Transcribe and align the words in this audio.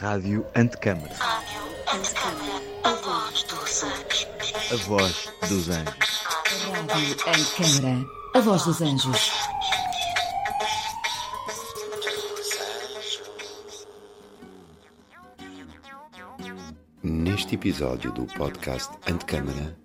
Rádio 0.00 0.46
Antecâmara. 0.54 1.12
Rádio 1.18 1.60
Antecâmara, 1.92 2.62
a 2.84 2.92
voz 2.92 3.42
dos 3.42 3.82
anjos. 3.82 4.26
A 4.70 4.76
voz 4.86 5.32
dos 5.48 5.68
anjos. 5.70 6.24
Rádio 6.86 7.16
Antecâmara, 7.26 8.06
a 8.34 8.40
voz 8.40 8.64
dos 8.64 8.80
anjos. 8.80 9.32
Neste 17.02 17.56
episódio 17.56 18.12
do 18.12 18.24
podcast 18.36 18.92
Antecâmara, 19.10 19.76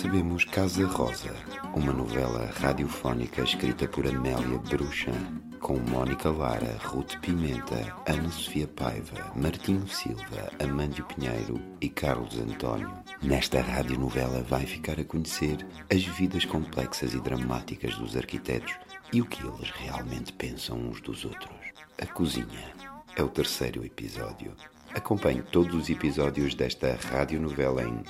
recebemos 0.00 0.46
Casa 0.46 0.86
Rosa, 0.86 1.30
uma 1.74 1.92
novela 1.92 2.50
radiofónica 2.58 3.42
escrita 3.42 3.86
por 3.86 4.06
Amélia 4.06 4.58
Bruxa, 4.70 5.12
com 5.60 5.76
Mónica 5.76 6.30
Lara, 6.30 6.78
Ruth 6.82 7.18
Pimenta, 7.20 7.94
Ana 8.06 8.30
Sofia 8.30 8.66
Paiva, 8.66 9.30
Martinho 9.36 9.86
Silva, 9.88 10.50
Amândio 10.58 11.04
Pinheiro 11.04 11.60
e 11.82 11.90
Carlos 11.90 12.38
António. 12.38 12.90
Nesta 13.22 13.60
radionovela 13.60 14.42
vai 14.42 14.64
ficar 14.64 14.98
a 14.98 15.04
conhecer 15.04 15.58
as 15.92 16.02
vidas 16.02 16.46
complexas 16.46 17.12
e 17.12 17.20
dramáticas 17.20 17.94
dos 17.96 18.16
arquitetos 18.16 18.72
e 19.12 19.20
o 19.20 19.26
que 19.26 19.46
eles 19.46 19.70
realmente 19.70 20.32
pensam 20.32 20.78
uns 20.78 21.02
dos 21.02 21.26
outros. 21.26 21.54
A 22.00 22.06
Cozinha 22.06 22.72
é 23.16 23.22
o 23.22 23.28
terceiro 23.28 23.84
episódio. 23.84 24.56
Acompanhe 24.94 25.42
todos 25.42 25.74
os 25.74 25.90
episódios 25.90 26.54
desta 26.54 26.98
radionovela 27.12 27.84
em 27.84 28.02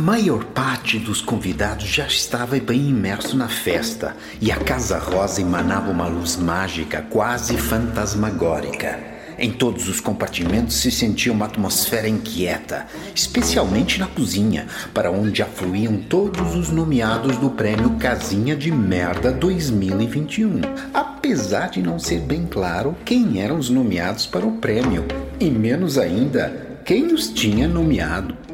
Maior 0.08 0.42
parte 0.42 0.98
dos 0.98 1.20
convidados 1.20 1.86
já 1.86 2.06
estava 2.06 2.58
bem 2.58 2.88
imerso 2.88 3.36
na 3.36 3.46
festa 3.46 4.16
e 4.40 4.50
a 4.50 4.56
Casa 4.56 4.98
Rosa 4.98 5.42
emanava 5.42 5.90
uma 5.90 6.08
luz 6.08 6.34
mágica, 6.34 7.02
quase 7.10 7.58
fantasmagórica. 7.58 8.98
Em 9.38 9.52
todos 9.52 9.86
os 9.86 10.00
compartimentos 10.00 10.76
se 10.76 10.90
sentia 10.90 11.30
uma 11.30 11.44
atmosfera 11.44 12.08
inquieta, 12.08 12.86
especialmente 13.14 14.00
na 14.00 14.06
cozinha, 14.06 14.66
para 14.94 15.10
onde 15.10 15.42
afluíam 15.42 15.98
todos 15.98 16.54
os 16.54 16.70
nomeados 16.70 17.36
do 17.36 17.50
prêmio 17.50 17.98
Casinha 17.98 18.56
de 18.56 18.72
Merda 18.72 19.30
2021. 19.30 20.62
Apesar 20.94 21.68
de 21.68 21.82
não 21.82 21.98
ser 21.98 22.20
bem 22.20 22.46
claro 22.46 22.96
quem 23.04 23.42
eram 23.42 23.58
os 23.58 23.68
nomeados 23.68 24.24
para 24.24 24.46
o 24.46 24.52
prêmio, 24.52 25.04
e 25.38 25.50
menos 25.50 25.98
ainda 25.98 26.80
quem 26.82 27.12
os 27.12 27.28
tinha 27.28 27.68
nomeado. 27.68 28.47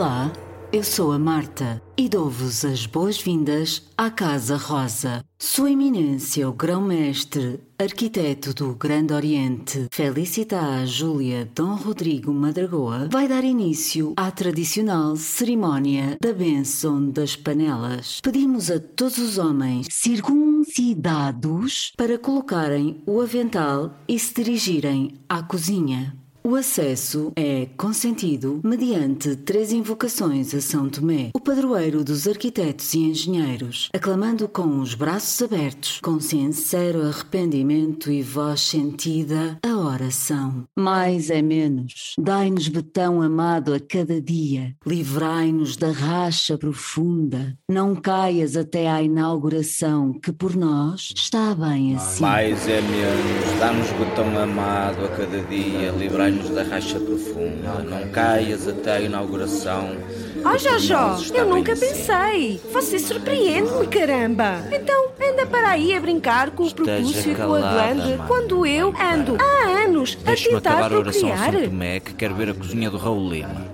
Olá, 0.00 0.32
eu 0.72 0.82
sou 0.82 1.12
a 1.12 1.18
Marta 1.18 1.82
e 1.94 2.08
dou-vos 2.08 2.64
as 2.64 2.86
boas-vindas 2.86 3.82
à 3.98 4.10
Casa 4.10 4.56
Rosa. 4.56 5.22
Sua 5.38 5.70
Eminência, 5.70 6.48
o 6.48 6.54
Grão-Mestre, 6.54 7.60
arquiteto 7.78 8.54
do 8.54 8.74
Grande 8.74 9.12
Oriente, 9.12 9.88
Felicitar 9.90 10.86
Júlia 10.86 11.46
Dom 11.54 11.74
Rodrigo 11.74 12.32
Madragoa, 12.32 13.10
vai 13.12 13.28
dar 13.28 13.44
início 13.44 14.14
à 14.16 14.30
tradicional 14.30 15.16
cerimónia 15.16 16.16
da 16.18 16.32
bênção 16.32 17.10
das 17.10 17.36
panelas. 17.36 18.20
Pedimos 18.22 18.70
a 18.70 18.80
todos 18.80 19.18
os 19.18 19.36
homens 19.36 19.86
circuncidados 19.90 21.92
para 21.94 22.18
colocarem 22.18 23.02
o 23.04 23.20
avental 23.20 23.94
e 24.08 24.18
se 24.18 24.32
dirigirem 24.32 25.12
à 25.28 25.42
cozinha. 25.42 26.16
O 26.42 26.56
acesso 26.56 27.32
é 27.36 27.66
consentido 27.76 28.60
mediante 28.64 29.36
três 29.36 29.72
invocações 29.72 30.54
a 30.54 30.60
São 30.60 30.88
Tomé, 30.88 31.30
o 31.34 31.40
padroeiro 31.40 32.02
dos 32.02 32.26
arquitetos 32.26 32.94
e 32.94 33.00
engenheiros, 33.00 33.90
aclamando 33.94 34.48
com 34.48 34.80
os 34.80 34.94
braços 34.94 35.42
abertos, 35.42 36.00
com 36.00 36.18
sincero 36.18 37.02
arrependimento 37.02 38.10
e 38.10 38.22
voz 38.22 38.62
sentida, 38.62 39.58
a 39.62 39.76
oração. 39.76 40.64
Mais 40.76 41.28
é 41.30 41.42
menos. 41.42 42.14
Dai-nos 42.18 42.68
betão 42.68 43.20
amado 43.20 43.74
a 43.74 43.78
cada 43.78 44.20
dia, 44.20 44.74
livrai-nos 44.86 45.76
da 45.76 45.90
racha 45.90 46.56
profunda. 46.56 47.54
Não 47.70 47.94
caias 47.94 48.56
até 48.56 48.88
à 48.88 49.02
inauguração, 49.02 50.14
que 50.14 50.32
por 50.32 50.56
nós 50.56 51.12
está 51.14 51.54
bem 51.54 51.94
assim. 51.96 52.22
Mais 52.22 52.66
é 52.66 52.80
menos, 52.80 53.58
dá-nos 53.58 53.90
botão 53.92 54.38
amado 54.38 55.04
a 55.04 55.08
cada 55.08 55.42
dia, 55.42 55.92
livrai-nos 56.30 56.50
da 56.50 56.62
racha 56.62 56.98
profunda, 56.98 57.82
não 57.84 58.08
caias 58.08 58.68
até 58.68 58.96
a 58.96 59.00
inauguração. 59.00 59.96
Oh, 60.38 60.42
por 60.42 60.58
Jojó, 60.58 61.18
eu 61.34 61.46
nunca 61.46 61.76
pensei. 61.76 62.60
Você 62.72 62.98
surpreende-me, 62.98 63.86
caramba. 63.86 64.64
Então, 64.72 65.08
anda 65.20 65.46
para 65.46 65.70
aí 65.70 65.94
a 65.94 66.00
brincar 66.00 66.50
com 66.50 66.64
o 66.64 66.74
propúcio 66.74 67.32
e 67.32 67.34
com 67.34 67.54
a 67.54 67.60
glande, 67.60 68.18
quando 68.26 68.64
eu 68.64 68.88
ando 68.88 69.36
há 69.38 69.84
anos 69.84 70.16
a 70.24 70.34
tentar 70.34 70.70
acabar 70.70 70.92
a 70.92 70.98
oração 70.98 71.28
a 71.28 71.36
procriar. 71.36 71.52
São 71.52 71.62
Tomé, 71.62 72.00
que 72.00 72.14
quero 72.14 72.34
ver 72.34 72.50
a 72.50 72.54
cozinha 72.54 72.90
do 72.90 72.96
Raul 72.96 73.28
Lima. 73.30 73.66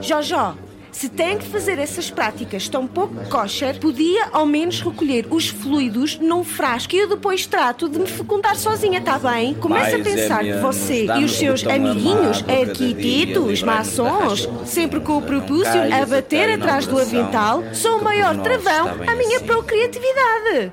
Jojó, 0.00 0.56
se 0.94 1.08
tem 1.08 1.36
que 1.38 1.46
fazer 1.46 1.78
essas 1.80 2.08
práticas 2.08 2.68
tão 2.68 2.86
pouco 2.86 3.16
kosher, 3.28 3.80
podia 3.80 4.28
ao 4.32 4.46
menos 4.46 4.80
recolher 4.80 5.26
os 5.28 5.48
fluidos 5.48 6.18
num 6.20 6.44
frasco 6.44 6.94
e 6.94 7.00
eu 7.00 7.08
depois 7.08 7.46
trato 7.46 7.88
de 7.88 7.98
me 7.98 8.06
fecundar 8.06 8.54
sozinha, 8.54 9.00
tá 9.00 9.18
bem? 9.18 9.54
Começa 9.54 9.96
a 9.96 9.98
é 9.98 10.02
pensar 10.02 10.44
que 10.44 10.52
você 10.52 11.06
e 11.06 11.24
os 11.24 11.36
seus 11.36 11.66
amiguinhos, 11.66 12.44
arquitetos, 12.48 13.62
maçons, 13.62 14.48
sempre 14.64 15.00
com 15.00 15.18
o 15.18 15.22
propúcio 15.22 15.80
a 15.92 16.06
bater 16.06 16.54
atrás 16.54 16.86
do 16.86 16.96
avental, 16.96 17.64
sou 17.72 17.98
o 17.98 18.04
maior 18.04 18.36
travão 18.40 18.90
à 19.04 19.16
minha 19.16 19.38
assim. 19.38 19.46
procriatividade. 19.46 20.72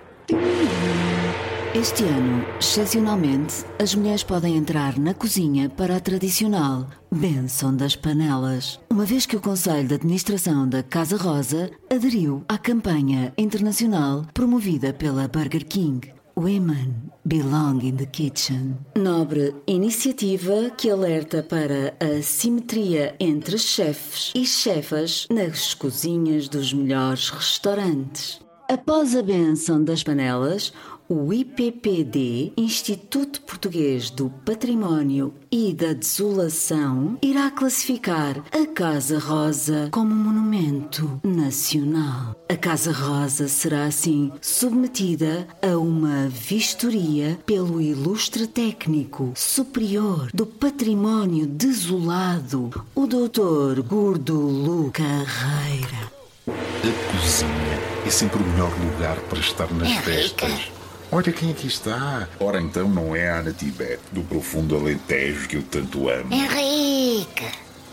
Este 1.74 2.04
ano, 2.04 2.46
excepcionalmente, 2.60 3.64
as 3.80 3.96
mulheres 3.96 4.24
podem 4.24 4.58
entrar 4.58 5.00
na 5.00 5.14
cozinha 5.14 5.70
para 5.70 5.96
a 5.96 6.00
tradicional 6.02 6.86
Benção 7.10 7.74
das 7.74 7.96
Panelas, 7.96 8.78
uma 8.90 9.06
vez 9.06 9.26
que 9.26 9.38
o 9.38 9.42
Conselho 9.42 9.88
de 9.88 9.94
Administração 9.96 10.68
da 10.68 10.84
Casa 10.84 11.16
Rosa 11.16 11.72
aderiu 11.90 12.44
à 12.50 12.58
campanha 12.58 13.34
internacional 13.38 14.26
promovida 14.34 14.92
pela 14.92 15.30
Burger 15.30 15.64
King. 15.64 16.14
Women 16.36 16.94
belong 17.24 17.80
in 17.84 17.96
the 17.96 18.06
kitchen. 18.06 18.76
Nobre 18.98 19.56
iniciativa 19.66 20.72
que 20.72 20.90
alerta 20.90 21.42
para 21.42 21.96
a 22.02 22.22
simetria 22.22 23.16
entre 23.18 23.58
chefes 23.58 24.34
e 24.36 24.46
chefas 24.46 25.26
nas 25.32 25.74
cozinhas 25.74 26.50
dos 26.50 26.74
melhores 26.74 27.30
restaurantes. 27.30 28.42
Após 28.72 29.18
a 29.18 29.22
benção 29.22 29.84
das 29.84 30.02
panelas, 30.02 30.72
o 31.12 31.34
IPPD, 31.34 32.54
Instituto 32.56 33.42
Português 33.42 34.10
do 34.10 34.30
Património 34.46 35.34
e 35.52 35.74
da 35.74 35.92
Desolação, 35.92 37.18
irá 37.22 37.52
classificar 37.52 38.42
a 38.50 38.66
Casa 38.66 39.20
Rosa 39.20 39.90
como 39.92 40.16
monumento 40.16 41.20
nacional. 41.22 42.34
A 42.48 42.56
Casa 42.56 42.94
Rosa 42.94 43.50
será 43.50 43.84
assim 43.84 44.32
submetida 44.42 45.46
a 45.62 45.78
uma 45.78 46.30
vistoria 46.30 47.38
pelo 47.46 47.82
ilustre 47.82 48.48
técnico 48.48 49.34
superior 49.36 50.30
do 50.34 50.46
património 50.46 51.46
desolado, 51.46 52.86
o 52.96 53.06
Dr. 53.06 53.82
Gordulu 53.86 54.90
Carreira. 54.92 56.10
A 56.48 57.12
cozinha 57.12 58.08
é 58.08 58.10
sempre 58.10 58.42
o 58.42 58.48
melhor 58.48 58.72
lugar 58.80 59.18
para 59.30 59.40
estar 59.40 59.70
nas 59.74 59.90
Henrique. 59.90 60.06
festas. 60.06 60.81
Olha 61.14 61.34
quem 61.34 61.52
aqui 61.52 61.68
está. 61.68 62.26
Ora 62.40 62.62
então 62.62 62.88
não 62.88 63.14
é 63.14 63.30
a 63.30 63.40
Ana 63.40 63.52
Tibete, 63.52 64.02
do 64.14 64.22
profundo 64.24 64.78
Alentejo 64.78 65.46
que 65.46 65.58
eu 65.58 65.64
tanto 65.64 66.08
amo. 66.08 66.34
Henrique. 66.34 67.44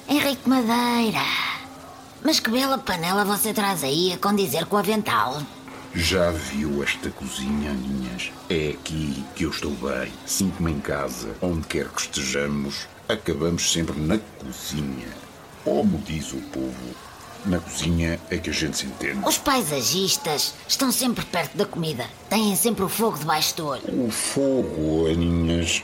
Henrique 0.09 0.49
Madeira. 0.49 1.25
Mas 2.23 2.39
que 2.39 2.49
bela 2.49 2.79
panela 2.79 3.25
você 3.25 3.53
traz 3.53 3.83
aí 3.83 4.13
a 4.13 4.19
condizer 4.19 4.67
com 4.67 4.77
o 4.77 4.79
avental. 4.79 5.43
Já 5.95 6.31
viu 6.31 6.81
esta 6.85 7.11
cozinha, 7.11 7.73
Aninhas? 7.73 8.31
É 8.49 8.69
aqui 8.69 9.25
que 9.35 9.45
eu 9.45 9.51
estou 9.51 9.73
bem. 9.73 10.13
Sinto-me 10.25 10.71
em 10.71 10.81
casa. 10.81 11.35
Onde 11.43 11.67
quer 11.67 11.89
que 11.89 12.03
estejamos, 12.03 12.87
acabamos 13.09 13.73
sempre 13.73 13.99
na 13.99 14.19
cozinha. 14.39 15.09
Como 15.65 15.99
diz 15.99 16.33
o 16.33 16.41
povo, 16.53 16.95
Na 17.49 17.59
cozinha 17.61 18.21
é 18.29 18.37
que 18.37 18.51
a 18.51 18.53
gente 18.53 18.77
se 18.77 18.85
entende. 18.85 19.27
Os 19.27 19.39
paisagistas 19.39 20.53
estão 20.69 20.93
sempre 20.93 21.25
perto 21.25 21.57
da 21.57 21.65
comida. 21.65 22.05
Têm 22.29 22.55
sempre 22.55 22.85
o 22.85 22.91
fogo 22.91 23.19
debaixo 23.19 23.57
do 23.57 23.67
olho. 23.69 24.05
O 24.07 24.11
fogo, 24.11 25.07
Aninhas. 25.07 25.83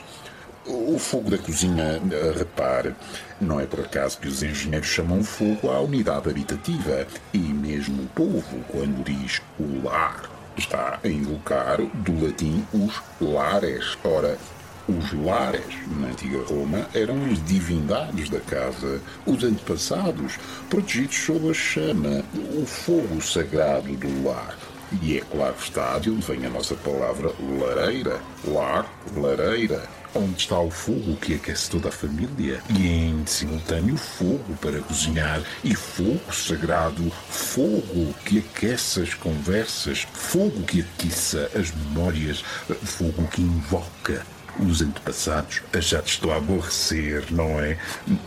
O 0.67 0.99
fogo 0.99 1.31
da 1.31 1.39
cozinha, 1.39 1.99
eh, 2.11 2.33
repare, 2.37 2.95
não 3.41 3.59
é 3.59 3.65
por 3.65 3.79
acaso 3.79 4.19
que 4.19 4.27
os 4.27 4.43
engenheiros 4.43 4.87
chamam 4.87 5.23
fogo 5.23 5.71
à 5.71 5.79
unidade 5.79 6.29
habitativa. 6.29 7.07
E 7.33 7.39
mesmo 7.39 8.03
o 8.03 8.07
povo, 8.09 8.63
quando 8.69 9.03
diz 9.03 9.41
o 9.59 9.83
lar, 9.83 10.29
está 10.55 10.99
a 11.03 11.07
invocar 11.07 11.81
do 11.81 12.25
latim 12.25 12.63
os 12.73 13.01
lares. 13.19 13.97
Ora, 14.03 14.37
os 14.87 15.13
lares, 15.13 15.75
na 15.99 16.07
antiga 16.07 16.43
Roma, 16.43 16.87
eram 16.93 17.25
as 17.25 17.43
divindades 17.45 18.29
da 18.29 18.39
casa, 18.39 19.01
os 19.25 19.43
antepassados, 19.43 20.37
protegidos 20.69 21.17
sob 21.17 21.49
a 21.49 21.53
chama, 21.53 22.23
o 22.55 22.65
fogo 22.65 23.21
sagrado 23.21 23.95
do 23.95 24.23
lar. 24.23 24.57
E 25.01 25.17
é 25.17 25.21
claro 25.21 25.55
está 25.59 25.97
de 25.97 26.11
onde 26.11 26.25
vem 26.25 26.45
a 26.45 26.49
nossa 26.49 26.75
palavra 26.75 27.31
lareira, 27.59 28.19
lar, 28.47 28.85
lareira, 29.15 29.83
onde 30.13 30.37
está 30.37 30.59
o 30.59 30.69
fogo 30.69 31.17
que 31.17 31.33
aquece 31.33 31.69
toda 31.69 31.89
a 31.89 31.91
família, 31.91 32.61
e 32.69 32.87
em 32.87 33.25
simultâneo 33.25 33.97
fogo 33.97 34.55
para 34.61 34.79
cozinhar, 34.81 35.41
e 35.63 35.75
fogo 35.75 36.31
sagrado, 36.31 37.11
fogo 37.29 38.13
que 38.23 38.39
aquece 38.39 39.01
as 39.01 39.13
conversas, 39.13 40.07
fogo 40.13 40.61
que 40.63 40.81
atiça 40.81 41.49
as 41.55 41.71
memórias, 41.71 42.43
fogo 42.83 43.27
que 43.27 43.41
invoca 43.41 44.25
os 44.59 44.81
antepassados. 44.81 45.61
Já 45.79 46.01
te 46.01 46.13
estou 46.13 46.31
a 46.31 46.37
aborrecer, 46.37 47.25
não 47.31 47.59
é? 47.59 47.77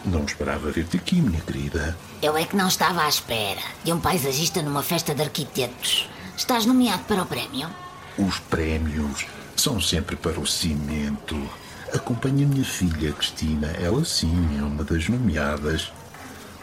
Não 0.05 0.25
esperava 0.25 0.71
ver-te 0.71 0.97
aqui, 0.97 1.21
minha 1.21 1.41
querida. 1.41 1.97
Eu 2.23 2.37
é 2.37 2.45
que 2.45 2.57
não 2.57 2.69
estava 2.69 3.03
à 3.03 3.09
espera 3.09 3.61
de 3.85 3.93
um 3.93 4.01
paisagista 4.01 4.63
numa 4.63 4.83
festa 4.83 5.15
de 5.15 5.23
arquitetos. 5.23 6.09
Estás 6.37 6.67
nomeado 6.67 7.05
para 7.05 7.23
o 7.23 7.27
prémio? 7.27 7.69
Os 8.19 8.39
prémios 8.41 9.27
são 9.57 9.81
sempre 9.81 10.17
para 10.17 10.39
o 10.39 10.47
cimento. 10.47 11.37
Acompanha 11.93 12.45
a 12.45 12.49
minha 12.49 12.65
filha, 12.65 13.13
Cristina. 13.13 13.69
Ela 13.81 14.05
sim 14.05 14.59
é 14.59 14.63
uma 14.63 14.85
das 14.85 15.09
nomeadas. 15.09 15.91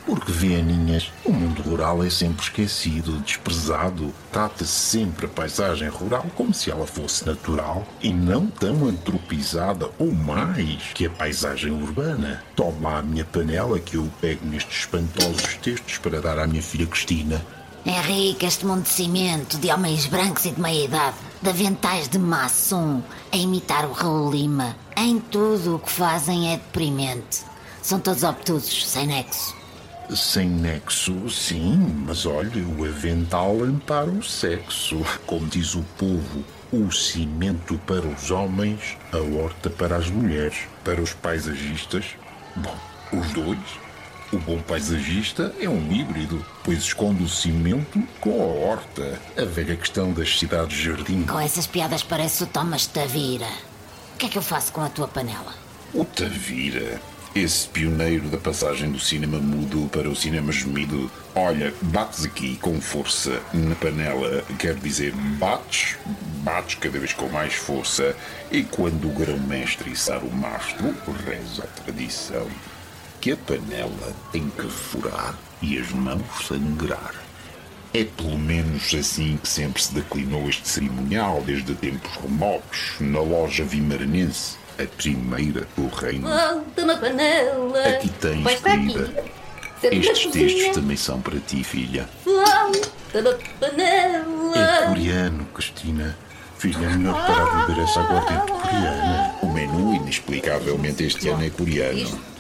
Porque 0.06 0.32
vê, 0.32 0.58
Aninhas, 0.58 1.12
o 1.26 1.32
mundo 1.32 1.64
rural 1.64 2.04
é 2.04 2.10
sempre 2.12 2.44
esquecido, 2.44 3.20
desprezado. 3.22 4.14
Trata-se 4.32 4.72
sempre 4.72 5.26
a 5.26 5.30
paisagem 5.30 5.90
rural 5.90 6.26
como 6.36 6.54
se 6.54 6.70
ela 6.70 6.86
fosse 6.86 7.26
natural 7.26 7.84
e 8.02 8.14
não 8.14 8.46
tão 8.46 8.86
antropizada 8.86 9.90
ou 9.98 10.14
mais 10.14 10.94
que 10.94 11.08
a 11.08 11.10
paisagem 11.10 11.72
urbana. 11.72 12.44
Toma 12.56 13.00
a 13.00 13.02
minha 13.02 13.26
panela 13.26 13.80
que 13.80 13.98
eu 13.98 14.08
pego 14.22 14.46
nestes 14.46 14.82
espantosos 14.82 15.56
textos 15.56 15.98
para 15.98 16.22
dar 16.22 16.38
à 16.38 16.46
minha 16.46 16.62
filha 16.62 16.86
Cristina. 16.86 17.44
Henrique, 17.84 18.46
este 18.46 18.66
mundo 18.66 18.84
de 18.84 18.90
cimento, 18.90 19.58
de 19.58 19.72
homens 19.72 20.06
brancos 20.06 20.46
e 20.46 20.52
de 20.52 20.60
meia-idade, 20.60 21.18
de 21.42 21.50
aventais 21.50 22.08
de 22.08 22.18
maçom, 22.18 23.02
a 23.32 23.38
imitar 23.38 23.86
o 23.86 23.92
Raul 23.92 24.32
Lima, 24.32 24.76
em 24.98 25.20
tudo 25.20 25.76
o 25.76 25.80
que 25.80 25.92
fazem 25.92 26.52
é 26.52 26.58
deprimente. 26.58 27.44
São 27.84 28.00
todos 28.00 28.24
obtusos, 28.24 28.88
sem 28.88 29.06
nexo. 29.06 29.65
Sem 30.14 30.48
nexo, 30.48 31.30
sim, 31.30 32.04
mas 32.06 32.26
olha, 32.26 32.64
o 32.78 32.86
avental 32.86 33.64
ampara 33.64 34.10
o 34.10 34.24
sexo. 34.24 35.02
Como 35.26 35.48
diz 35.48 35.74
o 35.74 35.84
povo, 35.98 36.44
o 36.72 36.92
cimento 36.92 37.78
para 37.88 38.06
os 38.06 38.30
homens, 38.30 38.98
a 39.12 39.18
horta 39.18 39.70
para 39.70 39.96
as 39.96 40.10
mulheres. 40.10 40.60
Para 40.84 41.02
os 41.02 41.14
paisagistas, 41.14 42.06
bom, 42.56 42.76
os 43.12 43.32
dois. 43.32 43.86
O 44.34 44.40
bom 44.40 44.60
paisagista 44.62 45.54
é 45.60 45.70
um 45.70 45.92
híbrido, 45.92 46.44
pois 46.64 46.80
esconde 46.80 47.24
o 47.24 47.30
cimento 47.30 48.02
com 48.20 48.42
a 48.42 48.46
horta. 48.46 49.20
A 49.38 49.46
velha 49.46 49.76
questão 49.76 50.12
das 50.12 50.38
cidades-jardim. 50.38 51.24
Com 51.24 51.40
essas 51.40 51.68
piadas 51.68 52.04
parece 52.04 52.44
o 52.44 52.48
Thomas 52.48 52.88
Tavira. 52.88 53.48
O 54.14 54.18
que 54.18 54.26
é 54.26 54.30
que 54.30 54.38
eu 54.38 54.42
faço 54.42 54.72
com 54.74 54.82
a 54.82 54.90
tua 54.90 55.08
panela? 55.08 55.54
O 55.94 56.04
Tavira, 56.04 57.00
esse 57.36 57.68
pioneiro 57.68 58.30
da 58.30 58.38
passagem 58.38 58.90
do 58.90 59.00
cinema 59.00 59.40
mudo 59.40 59.90
para 59.90 60.10
o 60.10 60.16
cinema 60.16 60.54
gemido. 60.54 61.12
Olha, 61.36 61.74
bates 61.82 62.24
aqui 62.24 62.56
com 62.56 62.80
força 62.80 63.42
na 63.54 63.76
panela, 63.76 64.42
quer 64.58 64.76
dizer, 64.76 65.14
bates, 65.38 65.98
bates 66.46 66.76
cada 66.76 66.98
vez 66.98 67.12
com 67.12 67.28
mais 67.28 67.54
força, 67.54 68.16
e 68.50 68.64
quando 68.64 69.10
o 69.10 69.14
grão-mestre 69.14 69.92
içar 69.92 70.24
o 70.24 70.34
mastro, 70.34 70.96
reza 71.28 71.66
a 71.66 71.82
tradição, 71.82 72.48
que 73.20 73.34
a 73.34 73.38
panela 73.38 74.16
tem 74.32 74.50
que 74.50 74.70
furar 74.70 75.38
e 75.62 75.78
as 75.78 75.92
mãos 75.92 76.48
sangrar. 76.48 77.16
É 77.94 78.06
pelo 78.06 78.40
menos 78.40 78.94
assim 78.94 79.38
que 79.42 79.50
sempre 79.50 79.84
se 79.84 79.94
declinou 79.94 80.48
este 80.48 80.70
cerimonial 80.70 81.44
desde 81.46 81.76
tempos 81.76 82.16
remotos, 82.16 82.96
na 83.02 83.20
loja 83.20 83.66
vimaranense, 83.66 84.56
a 84.80 84.86
primeira 84.98 85.68
do 85.76 85.88
reino. 85.88 86.28
Volta 86.28 86.84
uma 86.84 86.98
panela. 86.98 87.84
Aqui 87.88 88.10
tens, 88.10 88.44
Vai 88.44 88.54
estar 88.56 88.74
aqui. 88.74 89.36
Estes 89.84 90.32
textos 90.32 90.74
também 90.74 90.98
são 90.98 91.22
para 91.22 91.40
ti, 91.40 91.64
filha. 91.64 92.10
Volta 92.24 92.90
uma 93.20 93.30
É 93.30 93.34
panela. 93.60 94.88
coreano, 94.88 95.46
Cristina. 95.54 96.18
Filha, 96.58 96.86
é 96.86 96.96
melhor 96.96 97.14
parar 97.28 97.62
de 97.62 97.68
beber 97.68 97.84
essa 97.84 98.00
aguardente 98.00 98.52
coreana. 98.52 99.36
O 99.42 99.48
menu, 99.52 99.94
inexplicavelmente, 99.96 101.04
este 101.04 101.28
ano 101.30 101.44
é 101.46 101.50
coreano. 101.50 102.10
Ah, 102.14 102.35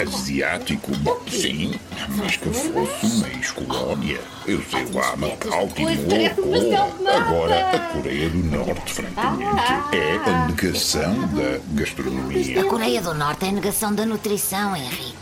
asiático, 0.00 0.94
bom, 0.98 1.18
sim, 1.30 1.74
mas 2.16 2.36
que 2.36 2.48
fosse 2.50 3.06
uma 3.06 3.28
ex-colónia. 3.28 4.20
Eu 4.46 4.62
sei 4.62 4.84
lá, 4.92 5.16
Macau, 5.16 5.64
um 5.64 5.68
Timor. 5.68 5.96
nata. 5.96 7.16
Agora, 7.16 7.70
a 7.70 7.78
Coreia 7.92 8.28
do 8.30 8.38
Norte, 8.38 8.92
francamente, 8.92 9.72
é 9.92 10.16
a 10.30 10.46
negação 10.48 11.14
da 11.28 11.58
gastronomia. 11.72 12.60
A 12.60 12.64
Coreia 12.64 13.00
do 13.02 13.14
Norte 13.14 13.46
é 13.46 13.48
a 13.48 13.52
negação 13.52 13.94
da 13.94 14.04
nutrição, 14.04 14.76
Henrique. 14.76 15.16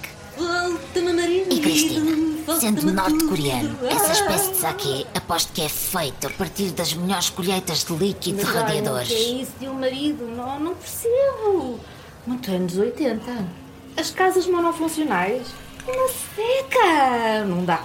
E 1.51 1.61
Cristina, 1.61 2.35
sendo 2.59 2.93
norte-coreano, 2.93 3.79
essa 3.87 4.09
Ah. 4.09 4.13
espécie 4.13 4.51
de 4.51 4.57
saque 4.57 5.07
aposto 5.15 5.53
que 5.53 5.63
é 5.63 5.69
feito 5.69 6.27
a 6.27 6.31
partir 6.31 6.71
das 6.73 6.93
melhores 6.93 7.31
colheitas 7.31 7.85
de 7.85 7.93
líquido 7.95 8.39
Mas 8.43 8.49
olha, 8.51 8.61
radiadores. 8.65 9.09
o 9.09 9.15
que 9.15 9.15
é 9.15 9.29
isso 9.43 9.53
de 9.61 9.69
um 9.69 9.75
marido? 9.75 10.27
Não, 10.27 10.59
não 10.59 10.75
percebo. 10.75 11.79
Muito 12.27 12.51
anos 12.51 12.77
80. 12.77 13.47
As 13.97 14.11
casas 14.11 14.47
monofuncionais. 14.47 15.47
Uma 15.87 16.09
seca. 16.09 17.45
Não 17.47 17.65
dá. 17.65 17.85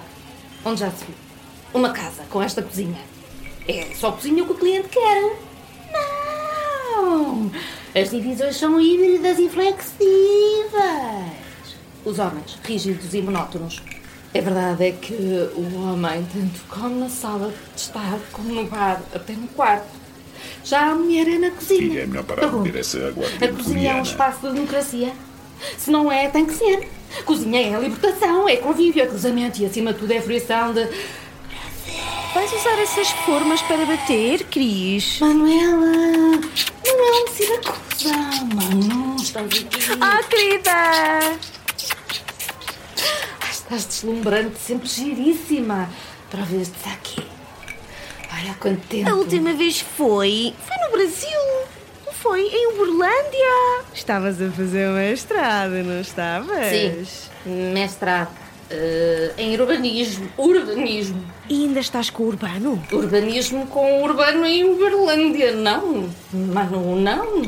Onde 0.64 0.80
já 0.80 0.90
se 0.90 1.04
viu? 1.04 1.14
Uma 1.72 1.90
casa 1.90 2.24
com 2.28 2.42
esta 2.42 2.62
cozinha. 2.62 3.00
É 3.68 3.94
só 3.94 4.12
cozinha 4.12 4.42
o 4.42 4.46
que 4.46 4.52
o 4.52 4.56
cliente 4.56 4.88
quer. 4.88 5.36
Não. 5.92 7.50
As 7.94 8.10
divisões 8.10 8.56
são 8.56 8.80
híbridas 8.80 9.38
e 9.38 9.48
flexíveis. 9.48 10.10
Os 12.04 12.18
homens, 12.18 12.58
rígidos 12.64 13.14
e 13.14 13.22
monótonos. 13.22 13.82
A 14.34 14.40
verdade 14.40 14.86
é 14.86 14.92
que 14.92 15.12
o 15.12 15.80
homem 15.82 16.26
tanto 16.32 16.60
come 16.68 17.00
na 17.00 17.08
sala 17.08 17.52
de 17.74 17.80
estar 17.80 18.18
como 18.32 18.52
no 18.52 18.64
bar, 18.64 19.02
até 19.14 19.32
no 19.32 19.48
quarto. 19.48 19.88
Já 20.64 20.90
a 20.90 20.94
mulher 20.94 21.28
é 21.28 21.38
na 21.38 21.50
cozinha. 21.50 21.80
Filha, 21.80 22.00
é 22.02 22.06
melhor 22.06 22.24
parar 22.24 22.48
de 22.48 22.56
beber 22.56 22.80
essa 22.80 22.98
aguardente 22.98 23.44
A 23.44 23.52
cozinha 23.52 23.92
é 23.92 23.94
um 23.96 24.02
espaço 24.02 24.48
de 24.48 24.54
democracia. 24.54 25.12
Se 25.76 25.90
não 25.90 26.10
é, 26.10 26.28
tem 26.28 26.46
que 26.46 26.54
ser. 26.54 26.88
Cozinha 27.24 27.76
é 27.76 27.80
libertação, 27.80 28.48
é 28.48 28.56
convívio, 28.56 29.02
é 29.02 29.06
cruzamento 29.06 29.60
e 29.60 29.66
acima 29.66 29.92
de 29.92 29.98
tudo 29.98 30.12
é 30.12 30.20
fruição 30.20 30.72
de. 30.72 30.88
Vais 32.32 32.52
usar 32.52 32.78
essas 32.80 33.08
formas 33.10 33.60
para 33.62 33.84
bater, 33.84 34.44
Cris? 34.44 35.18
Manuela! 35.18 36.40
Manuela, 36.86 37.20
não 37.20 37.26
se 37.26 37.48
da 37.48 37.58
confusão. 37.58 38.48
Manu, 38.54 39.16
estamos 39.16 39.58
aqui. 39.58 39.98
Ah, 40.00 40.22
querida! 40.22 40.70
Ai, 43.40 43.50
estás 43.50 43.84
deslumbrante, 43.84 44.58
sempre 44.60 44.88
giríssima. 44.88 45.90
Para 46.30 46.44
ver 46.44 46.60
este 46.60 46.88
aqui. 46.88 47.26
Olha 48.32 48.52
há 48.52 48.54
quanto 48.54 48.86
tempo. 48.86 49.10
A 49.10 49.14
última 49.14 49.52
vez 49.52 49.80
foi. 49.80 50.54
Foi 50.64 50.76
no 50.86 50.92
Brasil. 50.92 51.59
Foi? 52.20 52.42
Em 52.42 52.74
Uberlândia. 52.74 53.84
Estavas 53.94 54.40
a 54.42 54.50
fazer 54.50 54.90
uma 54.90 55.04
estrada, 55.04 55.82
não 55.82 56.00
estavas? 56.02 57.30
Sim, 57.44 57.72
mestrado 57.72 58.28
eh, 58.68 59.32
em 59.38 59.58
urbanismo. 59.58 60.28
Urbanismo. 60.36 61.24
E 61.48 61.64
ainda 61.64 61.80
estás 61.80 62.10
com 62.10 62.24
o 62.24 62.26
urbano? 62.26 62.82
Urbanismo 62.92 63.66
com 63.68 64.02
urbano 64.02 64.44
em 64.44 64.64
Uberlândia. 64.64 65.52
Não, 65.52 66.10
Manu, 66.30 66.94
não. 66.96 67.42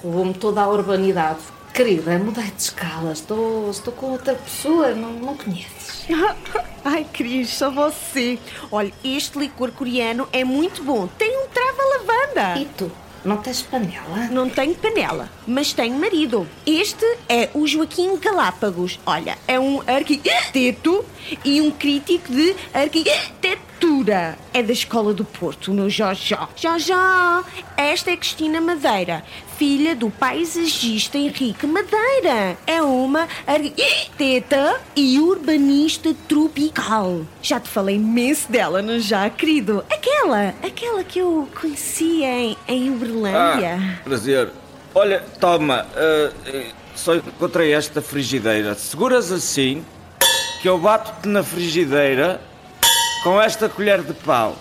Roubou-me 0.00 0.34
toda 0.34 0.60
a 0.60 0.68
urbanidade. 0.68 1.40
Querida, 1.74 2.16
mudei 2.16 2.44
de 2.44 2.62
escala. 2.62 3.12
Estou, 3.12 3.68
estou 3.70 3.92
com 3.92 4.12
outra 4.12 4.34
pessoa, 4.34 4.94
não, 4.94 5.14
não 5.14 5.36
conheces. 5.36 6.06
Ai, 6.84 7.04
Cris, 7.12 7.50
só 7.50 7.70
você. 7.70 8.38
Olha, 8.70 8.92
este 9.04 9.36
licor 9.36 9.72
coreano 9.72 10.28
é 10.32 10.44
muito 10.44 10.84
bom. 10.84 11.08
Tem 11.18 11.36
um 11.36 11.48
trava-lavanda. 11.48 12.60
E 12.60 12.66
tu, 12.66 12.90
não 13.26 13.38
tens 13.38 13.60
panela? 13.60 14.28
Não 14.30 14.48
tenho 14.48 14.74
panela, 14.76 15.28
mas 15.46 15.72
tenho 15.72 15.98
marido. 15.98 16.46
Este 16.64 17.04
é 17.28 17.50
o 17.54 17.66
Joaquim 17.66 18.16
Galápagos. 18.18 19.00
Olha, 19.04 19.36
é 19.48 19.58
um 19.58 19.82
arquiteto 19.86 21.04
e 21.44 21.60
um 21.60 21.72
crítico 21.72 22.30
de 22.30 22.54
É 24.52 24.62
da 24.62 24.72
Escola 24.72 25.14
do 25.14 25.24
Porto, 25.24 25.70
o 25.70 25.74
meu 25.74 25.88
Jojó. 25.88 26.48
Jojó, 26.54 27.42
esta 27.76 28.10
é 28.10 28.16
Cristina 28.16 28.60
Madeira, 28.60 29.24
filha 29.56 29.96
do 29.96 30.10
paisagista 30.10 31.16
Henrique 31.16 31.66
Madeira. 31.66 32.58
É 32.66 32.82
uma 32.82 33.26
arquiteta 33.46 34.80
e 34.94 35.18
urbanista 35.18 36.14
tropical. 36.28 37.22
Já 37.40 37.58
te 37.58 37.68
falei 37.70 37.96
imenso 37.96 38.52
dela, 38.52 38.82
não 38.82 39.00
já, 39.00 39.30
querido? 39.30 39.82
Aquela, 39.90 40.54
aquela 40.62 41.02
que 41.02 41.18
eu 41.18 41.48
conheci 41.58 42.22
em, 42.22 42.56
em 42.68 42.90
Uberlândia. 42.90 43.78
Ah, 43.80 44.02
prazer. 44.04 44.50
Olha, 44.94 45.24
toma, 45.40 45.86
uh, 45.86 46.72
só 46.94 47.14
encontrei 47.14 47.72
esta 47.72 48.02
frigideira. 48.02 48.74
Seguras 48.74 49.32
assim 49.32 49.82
que 50.60 50.68
eu 50.68 50.78
bato-te 50.78 51.28
na 51.28 51.42
frigideira 51.42 52.40
com 53.22 53.40
esta 53.40 53.68
colher 53.68 54.02
de 54.02 54.14
pau. 54.14 54.56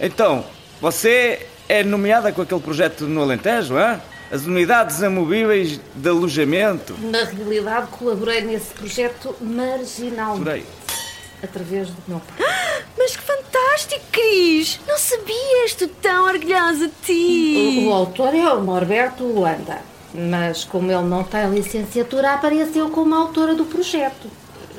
Então, 0.00 0.44
você 0.80 1.46
é 1.68 1.82
nomeada 1.82 2.32
com 2.32 2.42
aquele 2.42 2.60
projeto 2.60 3.04
no 3.06 3.22
Alentejo, 3.22 3.76
é? 3.76 4.00
As 4.30 4.44
unidades 4.44 5.02
amovíveis 5.02 5.80
de 5.94 6.08
alojamento. 6.08 6.94
Na 7.00 7.24
realidade, 7.24 7.88
colaborei 7.88 8.42
nesse 8.42 8.74
projeto 8.74 9.34
marginalmente. 9.40 10.66
Através 11.42 11.88
do 11.88 11.96
meu 12.06 12.20
pai. 12.20 12.46
Mas 12.98 13.16
que 13.16 13.22
fantástico, 13.22 14.04
Cris! 14.10 14.80
Não 14.86 14.98
sabia, 14.98 15.64
estou 15.64 15.88
tão 16.02 16.26
orgulhosa 16.26 16.88
de 16.88 16.94
ti! 17.02 17.84
O, 17.86 17.88
o 17.88 17.92
autor 17.94 18.34
é 18.34 18.52
o 18.52 18.60
Norberto 18.60 19.24
Luanda, 19.24 19.78
mas 20.12 20.64
como 20.64 20.90
ele 20.90 21.04
não 21.04 21.22
tem 21.22 21.48
licenciatura, 21.50 22.32
apareceu 22.32 22.90
como 22.90 23.14
autora 23.14 23.54
do 23.54 23.64
projeto. 23.64 24.28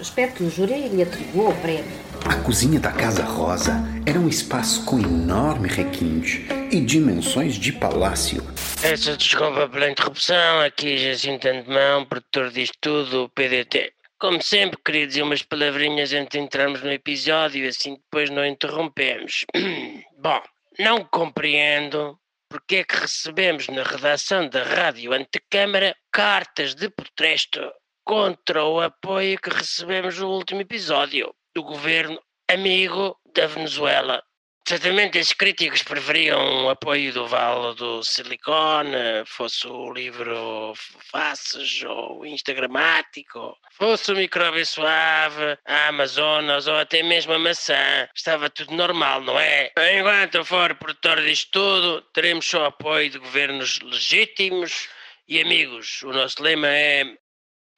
Espero 0.02 0.34
que 0.34 0.44
o 0.44 0.50
júri 0.50 0.90
lhe 0.90 1.02
atribua 1.02 1.50
o 1.50 1.56
prémio. 1.56 2.09
A 2.30 2.36
cozinha 2.44 2.80
da 2.80 2.92
Casa 2.92 3.24
Rosa 3.24 3.74
era 4.06 4.20
um 4.20 4.30
espaço 4.30 4.86
com 4.86 5.00
enorme 5.00 5.68
requinte 5.68 6.46
e 6.72 6.80
dimensões 6.80 7.56
de 7.56 7.74
palácio. 7.74 8.44
Essa 8.84 9.18
desculpa 9.18 9.68
pela 9.68 9.90
interrupção, 9.90 10.62
aqui 10.62 10.96
Jacinto 10.96 11.48
Antemão, 11.48 12.06
produtor 12.06 12.52
disto 12.52 12.78
tudo, 12.80 13.32
PDT. 13.34 13.94
Como 14.20 14.40
sempre, 14.44 14.80
queria 14.86 15.08
dizer 15.08 15.24
umas 15.24 15.42
palavrinhas 15.42 16.14
antes 16.14 16.38
de 16.38 16.46
entrarmos 16.46 16.84
no 16.84 16.92
episódio, 16.92 17.68
assim 17.68 17.96
depois 17.96 18.30
não 18.30 18.46
interrompemos. 18.46 19.48
Bom, 20.22 20.42
não 20.78 21.04
compreendo 21.04 22.16
porque 22.48 22.76
é 22.76 22.84
que 22.84 22.96
recebemos 22.96 23.68
na 23.70 23.82
redação 23.82 24.48
da 24.48 24.64
Rádio 24.64 25.14
Antecâmara 25.14 25.96
cartas 26.12 26.76
de 26.76 26.90
protesto 26.92 27.60
contra 28.06 28.64
o 28.64 28.80
apoio 28.80 29.40
que 29.40 29.50
recebemos 29.50 30.20
no 30.20 30.30
último 30.30 30.62
episódio 30.62 31.34
do 31.60 31.64
governo 31.64 32.18
amigo 32.50 33.18
da 33.36 33.46
Venezuela. 33.46 34.24
Certamente 34.66 35.18
esses 35.18 35.34
críticos 35.34 35.84
preferiam 35.84 36.66
o 36.66 36.70
apoio 36.70 37.12
do 37.12 37.28
Vale 37.28 37.76
do 37.76 38.02
Silicone, 38.04 39.26
fosse 39.26 39.68
o 39.68 39.92
livro 39.92 40.74
Faces 41.12 41.84
ou 41.84 42.26
Instagramático, 42.26 43.58
fosse 43.74 44.12
o 44.12 44.16
Micróbio 44.16 44.66
Suave, 44.66 45.58
a 45.66 45.88
Amazonas 45.88 46.68
ou 46.68 46.78
até 46.78 47.04
mesmo 47.04 47.34
a 47.34 47.40
maçã. 47.40 48.08
Estava 48.16 48.50
tudo 48.50 48.74
normal, 48.74 49.22
não 49.22 49.38
é? 49.38 49.72
Enquanto 49.98 50.36
eu 50.36 50.46
for 50.46 50.76
produtor 50.76 51.22
disto 51.22 51.52
tudo, 51.52 52.02
teremos 52.14 52.46
só 52.46 52.66
apoio 52.66 53.10
de 53.10 53.18
governos 53.18 53.80
legítimos 53.80 54.88
e 55.28 55.42
amigos. 55.42 56.04
O 56.04 56.14
nosso 56.14 56.42
lema 56.42 56.68
é. 56.68 57.04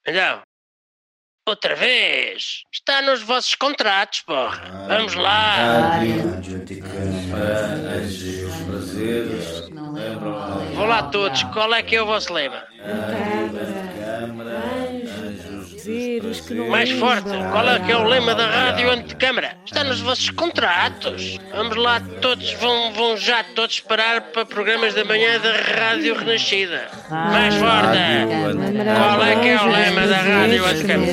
Então, 0.05 0.43
Outra 1.47 1.75
vez! 1.75 2.63
Está 2.71 3.01
nos 3.01 3.23
vossos 3.23 3.55
contratos, 3.55 4.21
porra! 4.21 4.85
Vamos 4.87 5.15
lá! 5.15 5.99
Vou 10.75 10.85
lá 10.85 11.03
todos, 11.03 11.41
qual 11.45 11.73
é 11.73 11.81
que 11.81 11.95
é 11.95 12.01
o 12.01 12.05
vosso 12.05 12.31
lema? 12.31 12.63
Mais 16.69 16.91
forte, 16.91 17.29
qual 17.51 17.67
é 17.67 17.79
que 17.79 17.91
é 17.91 17.97
o 17.97 18.03
lema 18.03 18.35
da 18.35 18.45
rádio 18.47 18.91
antecâmara? 18.91 19.57
Está 19.65 19.83
nos 19.83 20.01
vossos 20.01 20.29
contratos. 20.31 21.37
Vamos 21.53 21.75
lá 21.77 22.01
todos, 22.21 22.51
vão, 22.53 22.93
vão 22.93 23.17
já 23.17 23.43
todos 23.43 23.79
parar 23.79 24.21
para 24.21 24.45
programas 24.45 24.93
da 24.93 25.05
manhã 25.05 25.39
da 25.39 25.53
Rádio 25.53 26.15
Renascida. 26.15 26.89
Mais 27.09 27.55
forte! 27.55 27.97
Qual 28.95 29.23
é 29.23 29.35
que 29.41 29.49
é 29.49 29.61
o 29.61 29.67
lema 29.67 30.07
da 30.07 30.17
rádio 30.17 30.65
antecâmara? 30.65 31.11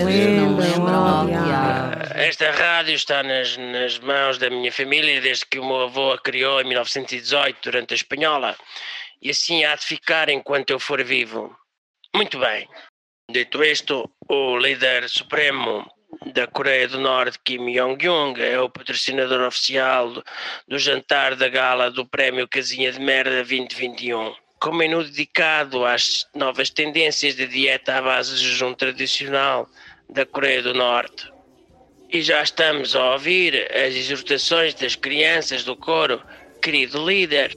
Esta 2.14 2.50
rádio 2.50 2.94
está 2.94 3.22
nas, 3.22 3.56
nas 3.56 3.98
mãos 3.98 4.38
da 4.38 4.50
minha 4.50 4.72
família 4.72 5.20
desde 5.20 5.46
que 5.46 5.58
o 5.58 5.64
meu 5.64 5.82
avô 5.82 6.12
a 6.12 6.18
criou 6.18 6.60
em 6.60 6.64
1918 6.64 7.58
durante 7.62 7.94
a 7.94 7.96
Espanhola. 7.96 8.56
E 9.22 9.30
assim 9.30 9.64
há 9.64 9.74
de 9.74 9.84
ficar 9.84 10.28
enquanto 10.28 10.70
eu 10.70 10.80
for 10.80 11.02
vivo. 11.04 11.56
Muito 12.14 12.38
bem. 12.38 12.68
Dito 13.30 13.62
isto, 13.62 14.10
o 14.26 14.56
líder 14.56 15.06
supremo 15.06 15.86
da 16.32 16.46
Coreia 16.46 16.88
do 16.88 16.98
Norte, 16.98 17.38
Kim 17.44 17.70
Jong-un, 17.74 18.34
é 18.38 18.58
o 18.58 18.70
patrocinador 18.70 19.46
oficial 19.46 20.24
do, 20.66 20.78
jantar 20.78 21.36
da 21.36 21.46
gala 21.46 21.90
do 21.90 22.06
Prémio 22.06 22.48
Casinha 22.48 22.90
de 22.90 22.98
Merda 22.98 23.44
2021. 23.44 24.34
Com 24.58 24.72
menu 24.72 25.04
dedicado 25.04 25.84
às 25.84 26.26
novas 26.34 26.70
tendências 26.70 27.36
de 27.36 27.46
dieta 27.46 27.98
à 27.98 28.00
base 28.00 28.34
de 28.34 28.48
jejum 28.48 28.72
tradicional 28.72 29.68
da 30.08 30.24
Coreia 30.24 30.62
do 30.62 30.72
Norte. 30.72 31.30
E 32.10 32.22
já 32.22 32.42
estamos 32.42 32.96
a 32.96 33.12
ouvir 33.12 33.70
as 33.76 33.94
exortações 33.94 34.72
das 34.72 34.96
crianças 34.96 35.64
do 35.64 35.76
coro, 35.76 36.22
querido 36.62 37.06
líder 37.06 37.54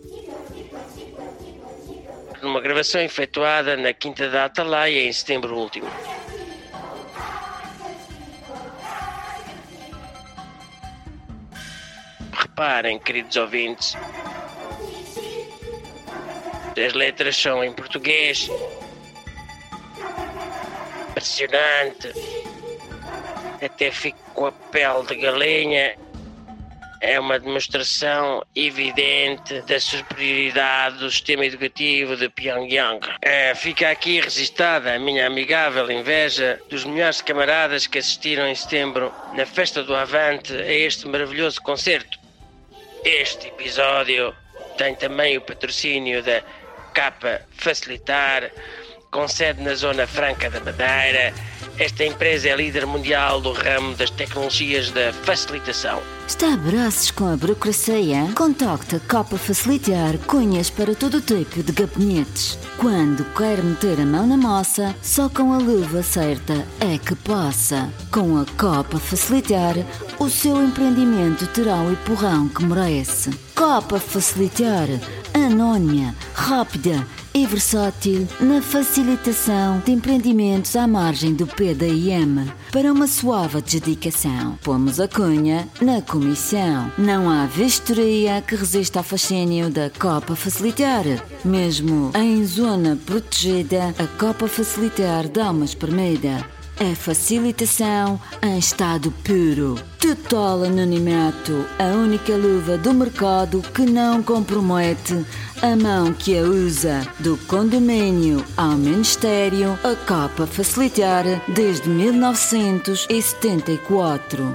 numa 2.42 2.60
gravação 2.60 3.02
efetuada 3.02 3.78
na 3.78 3.94
Quinta 3.94 4.30
da 4.30 4.46
Atalaia 4.46 5.08
em 5.08 5.14
setembro 5.14 5.56
último. 5.56 5.88
Reparem, 12.34 13.00
queridos 13.00 13.38
ouvintes, 13.38 13.96
as 16.78 16.94
letras 16.94 17.38
são 17.38 17.64
em 17.64 17.72
português. 17.74 18.50
Impressionante. 21.10 22.14
Até 23.64 23.92
fico 23.92 24.20
com 24.34 24.48
a 24.48 24.52
pele 24.52 25.06
de 25.08 25.16
galinha 25.16 25.96
é 27.02 27.20
uma 27.20 27.40
demonstração 27.40 28.46
evidente 28.56 29.60
da 29.62 29.80
superioridade 29.80 31.00
do 31.00 31.10
sistema 31.10 31.46
educativo 31.46 32.16
de 32.16 32.30
Pyongyang. 32.30 33.00
É, 33.24 33.56
fica 33.56 33.90
aqui 33.90 34.22
registada 34.22 34.94
a 34.94 35.00
minha 35.00 35.26
amigável 35.26 35.90
inveja 35.92 36.60
dos 36.70 36.86
melhores 36.86 37.20
camaradas 37.20 37.88
que 37.88 37.98
assistiram 37.98 38.48
em 38.48 38.54
setembro 38.54 39.12
na 39.34 39.46
festa 39.48 39.82
do 39.82 39.96
Avante 39.96 40.54
a 40.54 40.72
este 40.72 41.08
maravilhoso 41.08 41.60
concerto. 41.62 42.20
Este 43.04 43.48
episódio 43.48 44.36
tem 44.78 44.94
também 44.94 45.38
o 45.38 45.42
patrocínio 45.42 46.22
da 46.22 46.44
Capa 46.94 47.42
Facilitar, 47.58 48.52
com 49.10 49.28
sede 49.28 49.62
na 49.64 49.74
Zona 49.74 50.06
Franca 50.06 50.52
da 50.52 50.60
Madeira 50.60 51.34
esta 51.78 52.06
empresa 52.06 52.50
é 52.50 52.56
líder 52.56 52.86
mundial 52.86 53.42
do 53.42 53.52
ramo 53.52 53.96
das 53.96 54.10
tecnologias 54.10 54.92
da 54.92 55.12
facilitação. 55.12 56.02
Está 56.28 56.54
a 56.54 56.58
braços 56.58 57.12
com 57.12 57.28
a 57.28 57.36
burocracia? 57.36 58.32
Contacte 58.36 58.96
a 58.96 59.00
Copa 59.00 59.38
Facilitar 59.38 60.18
cunhas 60.20 60.70
para 60.70 60.96
todo 60.96 61.20
tipo 61.20 61.62
de 61.62 61.72
gabinetes. 61.72 62.58
Quando 62.78 63.26
quer 63.36 63.62
meter 63.64 64.00
a 64.00 64.06
mão 64.06 64.26
na 64.26 64.38
moça, 64.38 64.96
só 65.02 65.28
com 65.28 65.54
a 65.54 65.58
luva 65.58 66.02
certa 66.04 66.66
é 66.80 66.98
que 66.98 67.16
possa. 67.16 67.92
Com 68.12 68.38
a 68.38 68.46
Copa 68.58 68.98
Facilitar, 68.98 69.76
o 70.20 70.30
seu 70.30 70.64
empreendimento 70.64 71.48
terá 71.48 71.76
o 71.82 71.92
empurrão 71.92 72.48
que 72.48 72.64
merece. 72.64 73.32
Copa 73.56 74.00
Facilitar, 74.00 74.88
anónima, 75.34 76.16
rápida 76.34 77.06
e 77.34 77.46
versátil 77.46 78.28
na 78.40 78.62
facilitação 78.62 79.80
de 79.86 79.92
empreendimentos 79.92 80.76
à 80.76 80.88
margem 80.88 81.34
do 81.34 81.48
PDIM. 81.48 82.52
Para 82.72 82.92
uma 82.92 83.08
suave 83.08 83.58
adjudicação, 83.58 84.58
pomos 84.64 85.00
a 85.00 85.08
cunha 85.08 85.68
na 85.82 86.02
comissão. 86.02 86.92
Não 86.98 87.30
há 87.30 87.46
vistoria 87.46 88.42
que 88.42 88.56
resista 88.56 89.00
ao 89.00 89.04
fascínio 89.04 89.70
da 89.70 89.90
Copa 89.90 90.36
Facilitar. 90.36 91.04
Mesmo 91.44 92.12
em 92.16 92.46
zona 92.46 92.98
protegida, 93.06 93.94
a 93.98 94.08
Copa 94.20 94.48
Facilitar 94.48 95.28
dá 95.28 95.52
uma 95.52 95.66
espremida 95.66 96.46
é 96.82 96.96
facilitação 96.96 98.20
em 98.42 98.58
estado 98.58 99.12
puro. 99.24 99.80
Total 100.00 100.64
anonimato, 100.64 101.64
a 101.78 101.96
única 101.96 102.36
luva 102.36 102.76
do 102.76 102.92
mercado 102.92 103.62
que 103.72 103.84
não 103.84 104.24
compromete 104.24 105.24
a 105.62 105.76
mão 105.76 106.12
que 106.12 106.36
a 106.38 106.42
usa. 106.42 107.02
Do 107.20 107.38
condomínio 107.46 108.44
ao 108.58 108.72
ministério, 108.72 109.78
a 109.84 109.96
capa 110.06 110.48
facilitar 110.48 111.24
desde 111.48 111.88
1974. 111.88 114.54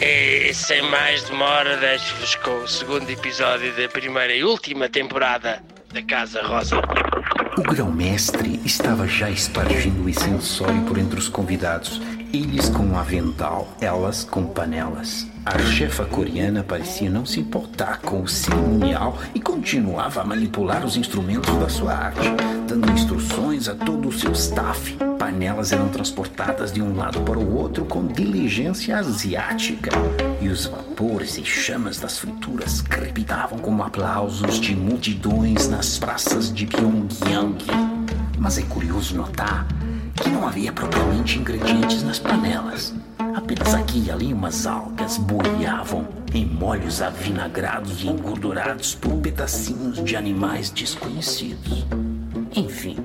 E 0.00 0.40
E 0.50 0.54
sem 0.54 0.82
mais 0.82 1.22
demora, 1.24 1.76
deixo-vos 1.76 2.34
com 2.36 2.62
o 2.62 2.68
segundo 2.68 3.08
episódio 3.08 3.72
da 3.76 3.88
primeira 3.88 4.34
e 4.34 4.42
última 4.42 4.88
temporada 4.88 5.62
da 5.92 6.02
Casa 6.02 6.42
Rosa. 6.42 6.76
O 7.58 7.62
grão-mestre 7.62 8.60
estava 8.64 9.06
já 9.08 9.28
espargindo 9.30 10.04
o 10.04 10.08
incensório 10.08 10.82
por 10.82 10.96
entre 10.98 11.18
os 11.18 11.28
convidados, 11.28 12.00
eles 12.32 12.68
com 12.68 12.84
um 12.84 12.96
avental, 12.96 13.68
elas 13.80 14.22
com 14.22 14.46
panelas. 14.46 15.26
A 15.44 15.58
chefa 15.58 16.04
coreana 16.04 16.62
parecia 16.62 17.10
não 17.10 17.26
se 17.26 17.40
importar 17.40 18.00
com 18.00 18.22
o 18.22 18.28
cerimonial 18.28 19.18
e 19.34 19.40
continuava 19.40 20.20
a 20.20 20.24
manipular 20.24 20.84
os 20.84 20.96
instrumentos 20.96 21.54
da 21.56 21.68
sua 21.68 21.92
arte, 21.92 22.28
dando 22.68 22.92
instruções 22.92 23.68
a 23.68 23.74
todo 23.74 24.08
o 24.08 24.12
seu 24.12 24.30
staff. 24.32 24.96
Panelas 25.20 25.70
eram 25.70 25.90
transportadas 25.90 26.72
de 26.72 26.80
um 26.80 26.96
lado 26.96 27.20
para 27.20 27.38
o 27.38 27.54
outro 27.54 27.84
com 27.84 28.06
diligência 28.06 28.96
asiática, 28.96 29.90
e 30.40 30.48
os 30.48 30.64
vapores 30.64 31.36
e 31.36 31.44
chamas 31.44 32.00
das 32.00 32.18
frituras 32.18 32.80
crepitavam 32.80 33.58
como 33.58 33.82
aplausos 33.82 34.58
de 34.58 34.74
multidões 34.74 35.68
nas 35.68 35.98
praças 35.98 36.50
de 36.50 36.66
Pyongyang. 36.66 37.62
Mas 38.38 38.56
é 38.56 38.62
curioso 38.62 39.14
notar 39.14 39.66
que 40.14 40.30
não 40.30 40.48
havia 40.48 40.72
propriamente 40.72 41.38
ingredientes 41.38 42.02
nas 42.02 42.18
panelas. 42.18 42.94
Apenas 43.34 43.74
aqui 43.74 44.04
e 44.06 44.10
ali 44.10 44.32
umas 44.32 44.66
algas 44.66 45.18
boiavam 45.18 46.08
em 46.32 46.46
molhos 46.46 47.02
avinagrados 47.02 48.02
e 48.02 48.08
engordurados 48.08 48.94
por 48.94 49.18
pedacinhos 49.18 50.02
de 50.02 50.16
animais 50.16 50.70
desconhecidos. 50.70 51.84
Enfim, 52.54 52.96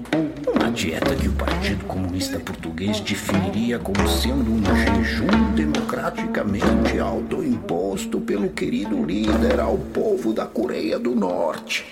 uma 0.47 0.71
dieta 0.71 1.15
que 1.15 1.27
o 1.27 1.33
Partido 1.33 1.85
Comunista 1.85 2.39
Português 2.39 2.99
definiria 2.99 3.77
como 3.77 4.07
sendo 4.07 4.51
um 4.51 4.63
jejum 4.63 5.53
democraticamente 5.53 6.97
autoimposto 6.97 8.19
pelo 8.19 8.49
querido 8.49 9.05
líder 9.05 9.59
ao 9.59 9.77
povo 9.77 10.33
da 10.33 10.47
Coreia 10.47 10.97
do 10.97 11.15
Norte. 11.15 11.85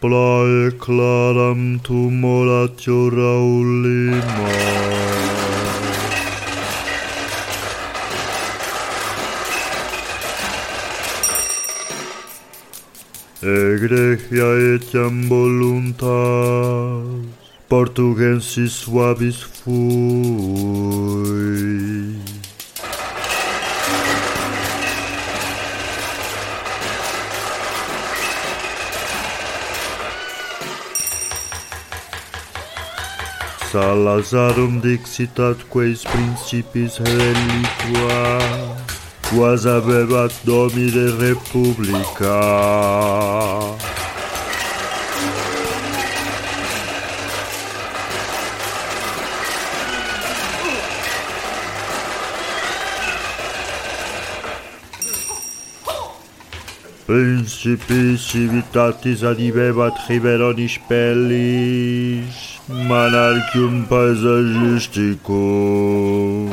Plae 0.00 0.72
claram 0.80 1.78
tumoratio 1.78 3.10
Raulima. 3.10 5.03
egregia 13.44 14.46
etiam 14.74 15.28
voluntas, 15.28 16.08
portugensis 17.68 18.72
suavis 18.72 19.42
fui. 19.42 20.94
Salazarum 33.70 34.80
dixitatque 34.80 35.84
is 35.90 36.04
principis 36.04 36.98
reliqua, 36.98 38.22
quas 39.28 39.66
avebat 39.66 40.32
domine 40.44 41.10
republica. 41.18 42.40
Principis 57.06 58.32
civitatis 58.32 59.22
adibebat 59.22 59.92
Riveronis 60.08 60.78
pellis, 60.88 62.58
Monarchium 62.66 63.84
paesagisticum. 63.84 66.50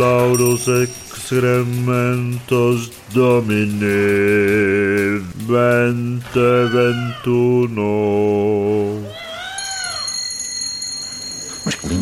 Laudos 0.00 0.68
excrementos 0.68 2.90
Domini, 3.12 5.20
vente 5.44 6.64
ventuno. 6.72 7.90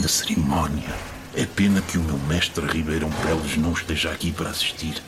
Linda 0.08 0.24
cerimónia. 0.24 0.94
É 1.34 1.44
pena 1.44 1.82
que 1.82 1.98
o 1.98 2.02
meu 2.02 2.18
mestre 2.20 2.64
Ribeirão 2.66 3.10
Peles 3.10 3.56
não 3.58 3.72
esteja 3.72 4.10
aqui 4.10 4.32
para 4.32 4.48
assistir. 4.48 5.02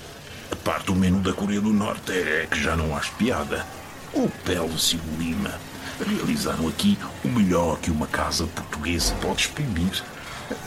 A 0.52 0.56
parte 0.56 0.86
do 0.86 0.94
menu 0.94 1.20
da 1.20 1.32
Coreia 1.32 1.60
do 1.60 1.72
Norte 1.72 2.12
é 2.12 2.46
que 2.50 2.62
já 2.62 2.76
não 2.76 2.94
há 2.94 3.00
piada. 3.00 3.64
O 4.12 4.28
Peles 4.44 4.92
e 4.92 4.96
o 4.96 5.18
Lima 5.18 5.58
realizaram 6.06 6.68
aqui 6.68 6.98
o 7.24 7.28
melhor 7.28 7.78
que 7.78 7.90
uma 7.90 8.06
casa 8.06 8.46
portuguesa 8.46 9.14
pode 9.22 9.42
exprimir. 9.42 10.02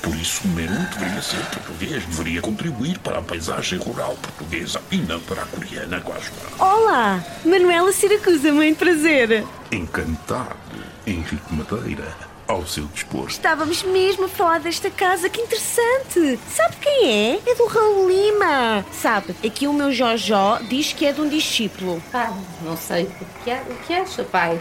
Por 0.01 0.15
isso 0.15 0.41
o 0.45 0.47
menu 0.49 0.79
deveria 0.93 1.21
ser 1.21 1.45
português, 1.45 2.03
deveria 2.05 2.41
contribuir 2.41 2.97
para 2.99 3.19
a 3.19 3.21
paisagem 3.21 3.77
rural 3.77 4.15
portuguesa 4.15 4.81
e 4.89 4.97
não 4.97 5.19
para 5.19 5.43
a 5.43 5.45
coreana, 5.45 6.01
quase. 6.01 6.31
Olá, 6.57 7.23
Manuela 7.45 7.91
Siracusa, 7.91 8.51
muito 8.51 8.79
prazer. 8.79 9.45
Encantado, 9.71 10.55
Henrique 11.05 11.53
Madeira, 11.53 12.32
ao 12.53 12.67
seu 12.67 12.85
dispor. 12.85 13.27
Estávamos 13.27 13.83
mesmo 13.83 14.25
a 14.25 14.29
falar 14.29 14.59
desta 14.59 14.89
casa, 14.89 15.29
que 15.29 15.41
interessante. 15.41 16.39
Sabe 16.49 16.75
quem 16.81 17.09
é? 17.09 17.39
É 17.45 17.55
do 17.55 17.65
Raul 17.65 18.07
Lima. 18.07 18.85
Sabe, 18.91 19.35
aqui 19.45 19.67
o 19.67 19.73
meu 19.73 19.91
Jojó 19.91 20.59
diz 20.69 20.93
que 20.93 21.05
é 21.05 21.11
de 21.11 21.21
um 21.21 21.29
discípulo. 21.29 22.01
Ah, 22.13 22.33
não 22.61 22.77
sei 22.77 23.03
o 23.03 23.43
que, 23.43 23.51
é, 23.51 23.63
o 23.69 23.75
que 23.85 23.93
acha, 23.93 24.23
pai. 24.23 24.59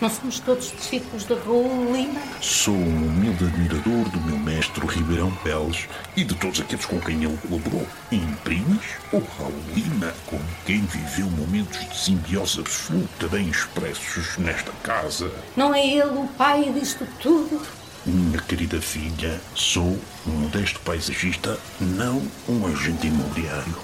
Não 0.00 0.08
somos 0.08 0.40
todos 0.40 0.72
discípulos 0.72 1.24
de 1.24 1.34
Raul 1.34 1.92
Lima? 1.92 2.20
Sou 2.40 2.74
um 2.74 3.06
humilde 3.06 3.44
admirador 3.44 4.08
do 4.08 4.20
meu 4.22 4.38
mestre 4.60 4.86
Ribeirão 4.86 5.30
Peles 5.36 5.88
e 6.14 6.22
de 6.22 6.34
todos 6.34 6.60
aqueles 6.60 6.84
com 6.84 7.00
quem 7.00 7.24
ele 7.24 7.38
colaborou. 7.48 7.86
Imprimes 8.12 8.84
o 9.10 9.18
Raul 9.18 9.54
Lima, 9.74 10.12
com 10.26 10.38
quem 10.66 10.82
viveu 10.82 11.30
momentos 11.30 11.80
de 11.88 11.96
simbiose 11.96 12.60
absoluta 12.60 13.26
bem 13.28 13.48
expressos 13.48 14.36
nesta 14.36 14.70
casa. 14.82 15.32
Não 15.56 15.74
é 15.74 15.86
ele 15.86 16.18
o 16.18 16.28
pai 16.36 16.70
disto 16.74 17.06
tudo? 17.20 17.79
Minha 18.06 18.38
querida 18.40 18.80
filha, 18.80 19.38
sou 19.54 19.98
um 20.26 20.30
modesto 20.30 20.80
paisagista, 20.80 21.58
não 21.80 22.22
um 22.48 22.66
agente 22.66 23.06
imobiliário. 23.06 23.76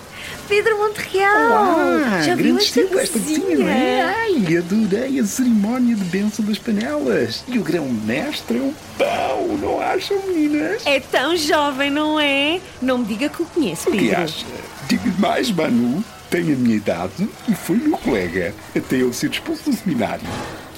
Pedro 0.48 0.79
Monterreal. 0.79 2.22
Já 2.24 2.35
viu 2.35 2.44
grande 2.55 2.62
esta 2.64 2.81
estilo 2.81 2.98
esta 2.98 3.18
cozinha, 3.18 3.68
é? 3.68 4.02
Ai, 4.02 4.57
adorei 4.57 5.20
a 5.20 5.24
cerimónia 5.24 5.94
de 5.94 6.05
benção 6.05 6.44
das 6.44 6.59
panelas. 6.59 7.44
E 7.46 7.59
o 7.59 7.62
grão-mestre 7.62 8.59
é 8.59 8.62
um 8.62 8.74
pau, 8.98 9.46
não 9.61 9.81
acham, 9.81 10.18
meninas? 10.26 10.85
É 10.87 10.98
tão 10.98 11.37
jovem, 11.37 11.90
não 11.90 12.18
é? 12.18 12.61
Não 12.81 12.98
me 12.98 13.05
diga 13.05 13.29
que 13.29 13.42
o 13.42 13.46
conhece, 13.46 13.88
O 13.88 13.92
que 13.92 13.98
Pedro. 13.98 14.22
acha? 14.22 14.46
Digo-lhe 14.88 15.14
mais, 15.20 15.50
Manu. 15.50 16.02
Tem 16.31 16.40
a 16.52 16.57
minha 16.57 16.76
idade 16.76 17.29
e 17.48 17.55
foi 17.55 17.76
meu 17.76 17.96
colega, 17.98 18.52
até 18.76 18.96
ele 18.96 19.12
ser 19.12 19.31
expulso 19.31 19.70
do 19.70 19.76
seminário. 19.76 20.26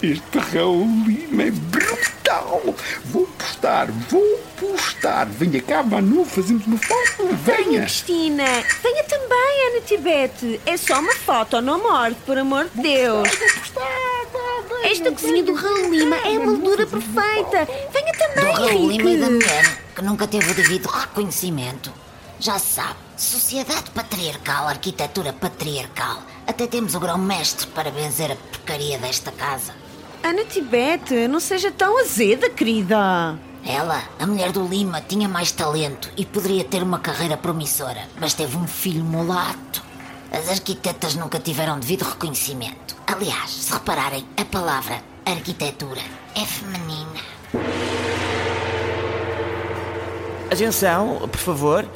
Este 0.02 0.38
Raul 0.54 0.86
Lima 1.06 1.44
é 1.44 1.50
brutal. 1.50 1.97
Vou 3.04 3.26
postar, 3.38 3.90
vou 3.90 4.38
postar. 4.58 5.26
Venha 5.26 5.60
cá, 5.62 5.82
Manu, 5.82 6.24
fazemos 6.24 6.66
uma 6.66 6.78
foto. 6.78 7.28
Venha, 7.44 7.56
Venha. 7.64 7.80
Cristina. 7.82 8.44
Venha 8.82 9.04
também, 9.04 9.68
Ana 9.70 9.80
Tibete. 9.86 10.60
É 10.66 10.76
só 10.76 10.98
uma 11.00 11.14
foto, 11.14 11.60
não 11.60 11.82
morte, 11.82 12.16
por 12.26 12.36
amor 12.38 12.68
de 12.74 12.82
Deus. 12.82 13.28
Esta 14.84 15.12
cozinha 15.12 15.42
do 15.42 15.54
Raul 15.54 15.90
Lima 15.94 16.16
é 16.16 16.36
a 16.36 16.40
moldura 16.40 16.86
perfeita. 16.86 17.66
Venha 17.92 18.12
Do 18.12 18.18
também, 18.18 18.52
Raul 18.54 18.90
Lima 18.90 19.10
e 19.10 19.16
da 19.16 19.26
Henrique. 19.26 19.44
mulher, 19.46 19.82
que 19.94 20.02
nunca 20.02 20.26
teve 20.26 20.50
o 20.50 20.54
devido 20.54 20.86
reconhecimento. 20.86 21.92
Já 22.40 22.58
se 22.58 22.74
sabe, 22.74 22.94
sociedade 23.16 23.90
patriarcal, 23.90 24.68
arquitetura 24.68 25.32
patriarcal. 25.32 26.22
Até 26.46 26.66
temos 26.66 26.94
o 26.94 27.00
grão-mestre 27.00 27.66
para 27.68 27.90
benzer 27.90 28.30
a 28.30 28.36
porcaria 28.36 28.96
desta 28.98 29.32
casa. 29.32 29.74
Ana 30.22 30.44
Tibete, 30.44 31.28
não 31.28 31.40
seja 31.40 31.70
tão 31.70 31.98
azeda, 32.00 32.50
querida. 32.50 33.38
Ela, 33.64 34.02
a 34.18 34.26
mulher 34.26 34.52
do 34.52 34.66
Lima, 34.66 35.00
tinha 35.00 35.28
mais 35.28 35.52
talento 35.52 36.10
e 36.16 36.24
poderia 36.24 36.64
ter 36.64 36.82
uma 36.82 36.98
carreira 36.98 37.36
promissora, 37.36 38.08
mas 38.20 38.34
teve 38.34 38.56
um 38.56 38.66
filho 38.66 39.04
mulato. 39.04 39.82
As 40.30 40.48
arquitetas 40.48 41.14
nunca 41.14 41.38
tiveram 41.38 41.78
devido 41.78 42.02
reconhecimento. 42.02 42.96
Aliás, 43.06 43.50
se 43.50 43.72
repararem, 43.72 44.26
a 44.36 44.44
palavra 44.44 45.02
arquitetura 45.24 46.00
é 46.34 46.44
feminina. 46.44 47.20
Atenção, 50.50 51.28
por 51.28 51.40
favor. 51.40 51.88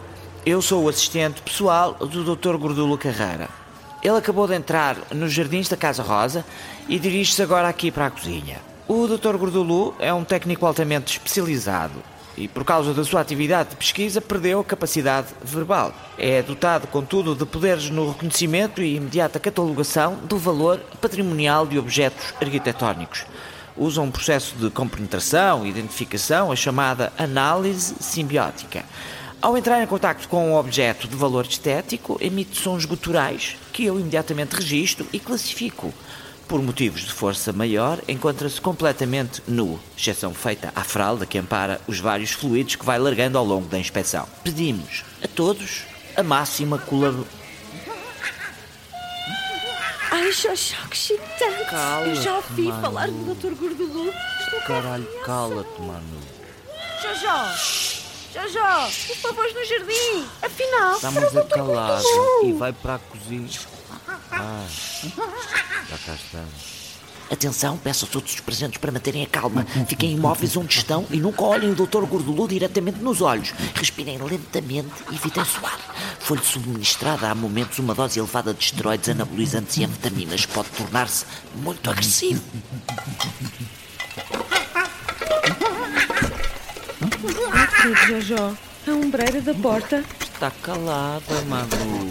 Eu 0.44 0.61
sou 0.61 0.85
o 0.85 0.88
assistente 0.88 1.40
pessoal 1.42 1.94
do 1.94 2.37
Dr. 2.37 2.56
Gordula 2.56 2.98
Carrara. 2.98 3.62
Ele 4.02 4.16
acabou 4.16 4.48
de 4.48 4.54
entrar 4.54 4.96
nos 5.12 5.32
jardins 5.32 5.68
da 5.68 5.76
Casa 5.76 6.02
Rosa 6.02 6.44
e 6.88 6.98
dirige-se 6.98 7.40
agora 7.40 7.68
aqui 7.68 7.88
para 7.88 8.06
a 8.06 8.10
cozinha. 8.10 8.58
O 8.88 9.06
Dr. 9.06 9.36
Gordulu 9.36 9.94
é 10.00 10.12
um 10.12 10.24
técnico 10.24 10.66
altamente 10.66 11.12
especializado 11.12 12.02
e, 12.36 12.48
por 12.48 12.64
causa 12.64 12.92
da 12.92 13.04
sua 13.04 13.20
atividade 13.20 13.70
de 13.70 13.76
pesquisa, 13.76 14.20
perdeu 14.20 14.58
a 14.58 14.64
capacidade 14.64 15.28
verbal. 15.44 15.94
É 16.18 16.42
dotado, 16.42 16.88
contudo, 16.88 17.36
de 17.36 17.46
poderes 17.46 17.90
no 17.90 18.10
reconhecimento 18.10 18.82
e 18.82 18.96
imediata 18.96 19.38
catalogação 19.38 20.16
do 20.24 20.36
valor 20.36 20.80
patrimonial 21.00 21.64
de 21.64 21.78
objetos 21.78 22.34
arquitetónicos. 22.40 23.24
Usa 23.76 24.00
um 24.00 24.10
processo 24.10 24.56
de 24.56 24.68
compenetração 24.68 25.64
e 25.64 25.70
identificação, 25.70 26.50
a 26.50 26.56
chamada 26.56 27.12
análise 27.16 27.94
simbiótica. 28.00 28.84
Ao 29.42 29.59
entrar 29.59 29.83
em 29.83 29.87
contato 29.88 30.28
com 30.28 30.50
um 30.52 30.55
objeto 30.55 31.09
de 31.09 31.16
valor 31.16 31.44
estético, 31.44 32.16
emite 32.20 32.57
sons 32.57 32.85
guturais 32.85 33.57
que 33.72 33.85
eu 33.85 33.98
imediatamente 33.98 34.55
registro 34.55 35.05
e 35.12 35.18
classifico. 35.18 35.92
Por 36.46 36.62
motivos 36.62 37.00
de 37.00 37.12
força 37.12 37.52
maior, 37.52 37.98
encontra-se 38.07 38.61
completamente 38.61 39.42
nu, 39.48 39.81
exceção 39.98 40.33
feita 40.33 40.72
à 40.76 40.85
fralda 40.85 41.26
que 41.26 41.38
ampara 41.38 41.81
os 41.88 41.98
vários 41.98 42.31
fluidos 42.31 42.76
que 42.76 42.85
vai 42.85 43.00
largando 43.00 43.37
ao 43.37 43.44
longo 43.44 43.66
da 43.66 43.81
inspeção. 43.81 44.28
Pedimos 44.44 45.02
a 45.20 45.26
todos 45.26 45.87
a 46.16 46.22
máxima 46.22 46.78
colaboração. 46.78 47.26
Ai, 50.12 50.31
Xoxó, 50.31 50.76
que 50.88 50.94
excitante! 50.96 51.68
Cala-te, 51.68 52.11
Eu 52.11 52.22
já 52.22 52.37
ouvi 52.37 52.70
falar 52.81 53.09
do 53.09 53.35
Dr. 53.35 53.55
Gordulu. 53.59 54.12
Caralho, 54.68 55.09
cala-te, 55.24 55.81
mano. 55.81 56.20
Xoxó! 57.00 57.91
Xoxó! 58.32 58.86
Os 59.12 59.18
pavões 59.18 59.54
no 59.54 59.64
jardim! 59.64 60.26
Afinal, 60.42 60.94
Estamos 60.94 61.36
a 61.36 61.44
calar 61.44 62.02
Gordulu! 62.02 62.48
e 62.48 62.52
vai 62.54 62.72
para 62.72 62.94
a 62.94 62.98
cozinha. 62.98 63.48
Ah, 64.30 64.66
já 65.90 65.98
cá 65.98 66.14
estamos. 66.14 66.82
Atenção, 67.30 67.78
peço 67.78 68.04
a 68.04 68.08
todos 68.08 68.34
os 68.34 68.40
presentes 68.40 68.76
para 68.78 68.92
manterem 68.92 69.22
a 69.22 69.26
calma. 69.26 69.64
Fiquem 69.88 70.12
imóveis 70.12 70.54
onde 70.56 70.76
estão 70.76 71.06
e 71.10 71.16
nunca 71.18 71.42
olhem 71.42 71.70
o 71.70 71.74
Dr. 71.74 72.04
Gordulu 72.04 72.46
diretamente 72.46 72.98
nos 72.98 73.22
olhos. 73.22 73.52
Respirem 73.74 74.18
lentamente 74.18 74.90
e 75.10 75.14
evitem 75.14 75.42
suar. 75.44 75.78
Foi-lhe 76.20 76.44
subministrada 76.44 77.30
há 77.30 77.34
momentos 77.34 77.78
uma 77.78 77.94
dose 77.94 78.18
elevada 78.18 78.52
de 78.52 78.62
esteroides 78.64 79.08
anabolizantes 79.08 79.76
e 79.78 79.84
anfetaminas. 79.84 80.44
Pode 80.44 80.68
tornar-se 80.70 81.24
muito 81.56 81.88
agressivo. 81.90 82.42
Querido 87.82 88.06
Jojo, 88.06 88.56
a 88.86 88.90
ombreira 88.92 89.40
da 89.40 89.54
porta 89.54 90.04
Está 90.22 90.50
calada, 90.62 91.40
Manu. 91.48 92.10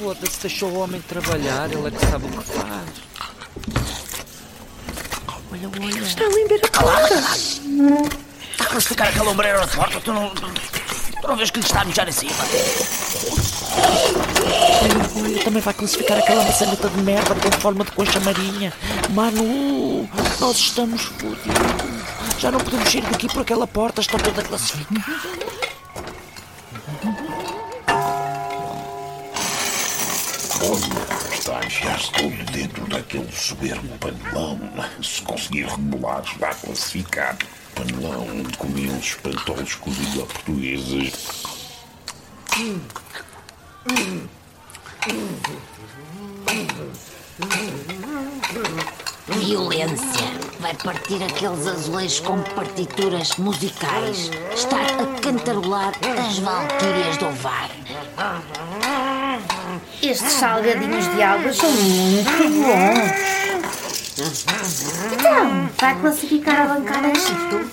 Foda-se, 0.00 0.40
deixou 0.40 0.70
o 0.70 0.78
homem 0.78 1.00
trabalhar, 1.00 1.70
ele 1.70 1.86
é 1.86 1.90
que 1.90 2.06
sabe 2.06 2.26
o 2.26 2.28
que 2.28 2.44
faz. 2.44 2.88
Olha, 5.52 5.68
olha. 5.68 6.00
está 6.00 6.24
a 6.24 6.28
lamber 6.28 6.60
a 6.62 6.82
porta. 6.82 7.14
Está 7.14 8.64
a 8.64 8.66
classificar 8.66 9.08
aquela 9.08 9.30
ombreira 9.30 9.60
na 9.60 9.66
porta, 9.66 10.00
tu 10.00 10.12
não, 10.12 10.30
tu, 10.30 10.46
tu 11.20 11.28
não 11.28 11.36
vês 11.36 11.50
que 11.50 11.58
lhe 11.60 11.66
está 11.66 11.80
a 11.82 11.84
mijar 11.84 12.08
em 12.08 12.12
cima. 12.12 12.32
Olha, 14.82 15.24
olha, 15.24 15.44
também 15.44 15.62
vai 15.62 15.74
classificar 15.74 16.18
aquela 16.18 16.44
maçaneta 16.44 16.88
de 16.88 17.02
merda 17.02 17.34
com 17.34 17.52
forma 17.60 17.84
de 17.84 17.92
concha 17.92 18.20
marinha. 18.20 18.72
Manu, 19.10 20.08
nós 20.40 20.56
estamos 20.56 21.02
fodidos. 21.02 21.83
Já 22.38 22.50
não 22.50 22.60
podemos 22.60 22.90
sair 22.90 23.02
daqui 23.02 23.28
por 23.28 23.42
aquela 23.42 23.66
porta, 23.66 24.00
está 24.00 24.18
toda 24.18 24.42
classificada. 24.42 25.04
Olha, 30.62 31.34
está 31.34 31.58
a 31.58 31.66
enfiar-se 31.66 32.12
todo 32.12 32.52
dentro 32.52 32.86
daquele 32.86 33.32
soberbo 33.32 33.98
panelão. 33.98 34.58
Se 35.02 35.22
conseguir 35.22 35.66
rebolar, 35.66 36.22
está 36.22 36.54
classificado. 36.54 37.46
Panelão 37.74 38.26
onde 38.28 38.56
comiam 38.56 38.96
os 38.98 39.06
espantosos 39.06 39.74
cozidos 39.74 40.22
à 40.22 40.26
portuguesa. 40.26 41.12
Violência. 49.26 50.33
Partir 50.82 51.22
aqueles 51.22 51.66
azulejos 51.66 52.20
com 52.20 52.40
partituras 52.40 53.36
musicais. 53.36 54.30
Está 54.54 54.76
a 54.76 55.20
cantarolar 55.20 55.92
as 56.02 56.38
Valquírias 56.38 57.16
do 57.18 57.26
Ovar. 57.26 57.70
Estes 60.02 60.32
salgadinhos 60.32 61.10
de 61.14 61.22
algas 61.22 61.56
são 61.56 61.70
muito 61.70 62.30
bons. 62.30 63.34
Então, 65.12 65.70
vai 65.78 66.00
classificar 66.00 66.60
a 66.62 66.74
bancada 66.74 67.08
em 67.08 67.14
Chito? 67.14 67.70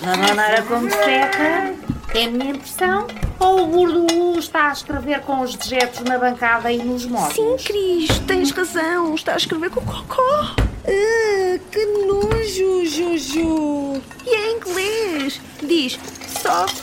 Da 0.00 0.16
maneira 0.16 0.62
como 0.62 0.90
seca, 0.90 1.74
é 2.14 2.24
a 2.24 2.30
minha 2.30 2.50
impressão? 2.50 3.06
Ou 3.38 3.62
o 3.62 3.66
gordo 3.66 4.38
está 4.38 4.68
a 4.68 4.72
escrever 4.72 5.20
com 5.20 5.40
os 5.40 5.54
dejetos 5.54 6.00
na 6.00 6.18
bancada 6.18 6.70
e 6.70 6.78
nos 6.78 7.06
móveis? 7.06 7.34
Sim, 7.34 7.56
Cris, 7.72 8.18
tens 8.26 8.50
razão. 8.50 9.14
Está 9.14 9.34
a 9.34 9.36
escrever 9.36 9.70
com 9.70 9.80
cocó. 9.80 10.54
Ah, 10.92 11.58
que 11.70 11.86
nojo, 11.86 12.84
Jojo. 12.84 14.02
E 14.26 14.30
é 14.34 14.50
em 14.50 14.56
inglês. 14.56 15.40
Diz 15.62 15.98
soft 16.42 16.74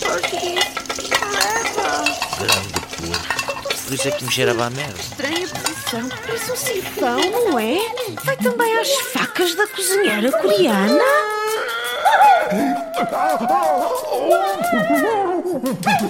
português 0.00 0.64
forever. 2.36 2.68
Por 3.86 3.94
isso 3.94 4.08
é 4.08 4.10
que 4.10 4.24
me 4.24 4.30
cheirava 4.30 4.66
a 4.66 4.70
merda. 4.70 5.00
Estranha 5.00 5.48
posição. 5.48 6.08
Parece 6.26 6.52
um 6.52 6.56
sifão, 6.56 7.20
não 7.20 7.58
é? 7.58 7.78
Vai 8.22 8.36
também 8.36 8.76
às 8.76 8.90
facas 9.12 9.54
da 9.54 9.66
cozinheira 9.66 10.30
coreana? 10.32 11.04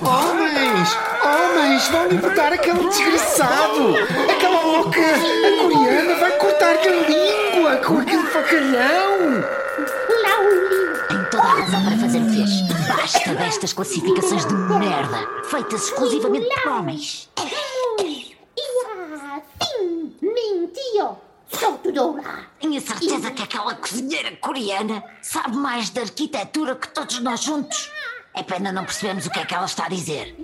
Homens! 0.03 0.97
Homens! 1.23 1.89
Vão 1.89 2.09
libertar 2.09 2.53
aquele 2.53 2.89
desgraçado! 2.89 3.95
Aquela 4.31 4.63
louca! 4.63 5.01
A 5.01 5.63
coreana 5.63 6.15
vai 6.15 6.33
cortar-lhe 6.39 6.89
a 6.89 7.09
língua 7.09 7.77
com 7.77 7.99
aquele 7.99 8.23
facalhão! 8.29 9.45
Tem 11.09 11.25
toda 11.31 11.43
a 11.43 11.55
razão 11.61 11.85
para 11.85 11.97
fazer 11.99 12.21
o 12.21 12.29
fez. 12.31 12.63
Basta 12.89 13.35
destas 13.35 13.73
classificações 13.75 14.47
de 14.47 14.55
merda, 14.55 15.29
feitas 15.45 15.83
exclusivamente 15.85 16.49
por 16.63 16.73
homens. 16.73 17.29
Sim, 19.63 20.17
mentiu. 20.23 21.28
Sou 21.49 21.79
tudo 21.79 22.17
lá. 22.17 22.47
Tenho 22.61 22.81
certeza 22.81 23.31
que 23.31 23.43
aquela 23.43 23.75
cozinheira 23.75 24.37
coreana 24.37 25.03
sabe 25.23 25.57
mais 25.57 25.91
de 25.91 26.01
arquitetura 26.01 26.77
que 26.77 26.89
todos 26.89 27.21
nós 27.21 27.43
juntos. 27.43 27.91
É 28.35 28.43
pena 28.43 28.71
não 28.71 28.85
percebermos 28.85 29.27
o 29.27 29.31
que 29.31 29.41
é 29.41 29.45
que 29.45 29.55
ela 29.55 29.65
está 29.65 29.87
a 29.87 29.89
dizer. 29.89 30.37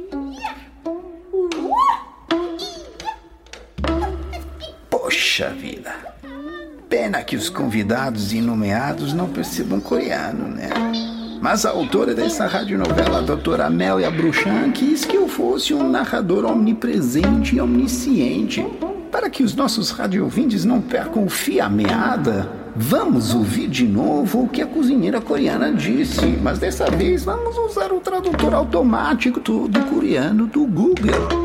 Poxa 4.91 5.51
vida. 5.51 6.15
Pena 6.89 7.23
que 7.23 7.37
os 7.37 7.49
convidados 7.49 8.33
e 8.33 8.41
nomeados 8.41 9.13
não 9.13 9.29
percebam 9.29 9.81
coreano, 9.81 10.49
né? 10.49 10.71
Mas 11.41 11.67
a 11.67 11.71
autora 11.71 12.15
dessa 12.15 12.47
radionovela, 12.47 13.19
a 13.19 13.21
doutora 13.21 13.67
Amélia 13.67 14.11
Bruchan, 14.11 14.73
quis 14.73 15.05
que 15.05 15.17
eu 15.17 15.29
fosse 15.29 15.75
um 15.75 15.89
narrador 15.91 16.47
omnipresente 16.47 17.57
e 17.57 17.61
omnisciente. 17.61 18.65
Para 19.15 19.31
que 19.31 19.45
os 19.45 19.55
nossos 19.55 19.93
radiovintes 19.93 20.65
não 20.65 20.81
percam 20.81 21.27
o 21.27 21.29
fio 21.29 21.63
à 21.63 21.69
meada, 21.71 22.51
vamos 22.75 23.33
ouvir 23.33 23.69
de 23.69 23.87
novo 23.87 24.43
o 24.43 24.49
que 24.49 24.61
a 24.61 24.67
cozinheira 24.67 25.21
coreana 25.21 25.73
disse. 25.73 26.27
Mas 26.43 26.59
dessa 26.59 26.91
vez 26.91 27.25
vamos 27.25 27.57
usar 27.57 27.93
o 27.93 28.01
tradutor 28.01 28.53
automático 28.53 29.39
do 29.39 29.81
coreano 29.89 30.49
do 30.49 30.67
Google. 30.67 31.44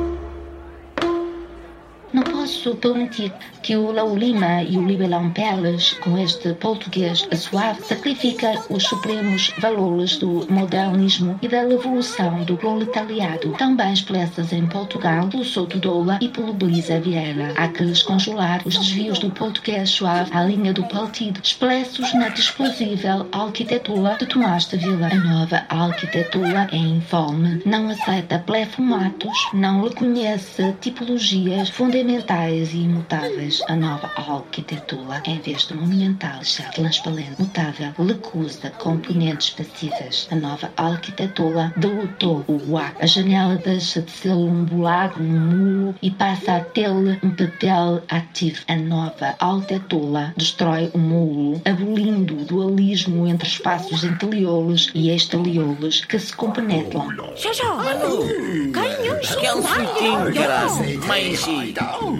Não 2.49 2.55
posso 2.55 2.75
permitir 2.77 3.31
que 3.61 3.75
o 3.75 3.91
Lau 3.91 4.15
Lima 4.15 4.63
e 4.63 4.75
o 4.75 4.83
Libelão 4.83 5.29
Peles, 5.29 5.93
com 6.01 6.17
este 6.17 6.51
português 6.53 7.27
suave, 7.35 7.79
sacrifiquem 7.83 8.57
os 8.71 8.83
supremos 8.85 9.53
valores 9.59 10.17
do 10.17 10.47
modernismo 10.49 11.37
e 11.43 11.47
da 11.47 11.61
revolução 11.61 12.43
do 12.45 12.57
proletariado, 12.57 13.51
tão 13.51 13.75
bem 13.75 13.93
expressas 13.93 14.51
em 14.51 14.65
Portugal 14.65 15.27
pelo 15.27 15.45
Souto 15.45 15.77
Doula 15.77 16.17
e 16.21 16.27
pelo 16.29 16.53
Belisa 16.53 16.99
Vieira. 16.99 17.53
Há 17.55 17.67
que 17.67 17.85
descongelar 17.85 18.61
os 18.65 18.77
desvios 18.77 19.19
do 19.19 19.29
português 19.29 19.91
suave 19.91 20.31
à 20.33 20.43
linha 20.43 20.73
do 20.73 20.83
partido, 20.87 21.39
expressos 21.43 22.11
na 22.15 22.29
desprezível 22.29 23.27
arquitetura 23.31 24.17
de 24.17 24.25
Tomás 24.25 24.65
de 24.65 24.77
Vila. 24.77 25.09
A 25.11 25.15
nova 25.15 25.65
arquitetura 25.69 26.67
é 26.71 26.77
informe, 26.77 27.61
não 27.63 27.89
aceita 27.89 28.43
blefumatos, 28.47 29.37
não 29.53 29.83
reconhece 29.83 30.73
tipologias 30.81 31.69
fundamentais 31.69 32.38
e 32.47 32.83
imutáveis, 32.83 33.61
a 33.67 33.75
nova 33.75 34.09
arquitetura, 34.15 35.21
em 35.25 35.39
vez 35.39 35.67
de 35.67 35.73
monumental, 35.73 36.41
já 36.41 36.63
transparente, 36.69 37.35
mutável, 37.37 37.91
recusa 37.97 38.69
componentes 38.77 39.49
passivas. 39.49 40.27
A 40.31 40.35
nova 40.35 40.71
arquitetura 40.77 41.73
derrotou 41.75 42.45
o 42.47 42.77
ar. 42.77 42.95
A 42.99 43.05
janela 43.05 43.57
deixa 43.57 44.01
de 44.01 44.11
ser 44.11 44.31
um 44.31 44.63
buraco, 44.63 45.21
um 45.21 45.25
muro 45.25 45.95
e 46.01 46.09
passa 46.11 46.55
a 46.55 46.59
ter 46.61 46.89
um 46.89 47.29
papel 47.31 48.01
ativo. 48.07 48.61
A 48.69 48.75
nova 48.77 49.35
arquitetura 49.39 50.33
destrói 50.37 50.89
o 50.93 50.97
muro, 50.97 51.61
abolindo 51.65 52.39
o 52.39 52.45
dualismo 52.45 53.27
entre 53.27 53.49
espaços 53.49 54.03
interiores 54.05 54.89
e 54.95 55.09
exteriores 55.11 56.05
que 56.05 56.17
se 56.17 56.33
compenetram. 56.33 57.09
Já, 57.35 57.51
já, 57.51 57.75
Manu! 57.75 58.25
Ganham 58.71 59.15
Aquele 59.15 59.61
frutinho, 59.61 60.33
caralho. 60.33 61.07
Mais 61.07 61.45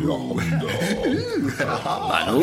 e... 0.10 0.99
Manu! 1.66 2.42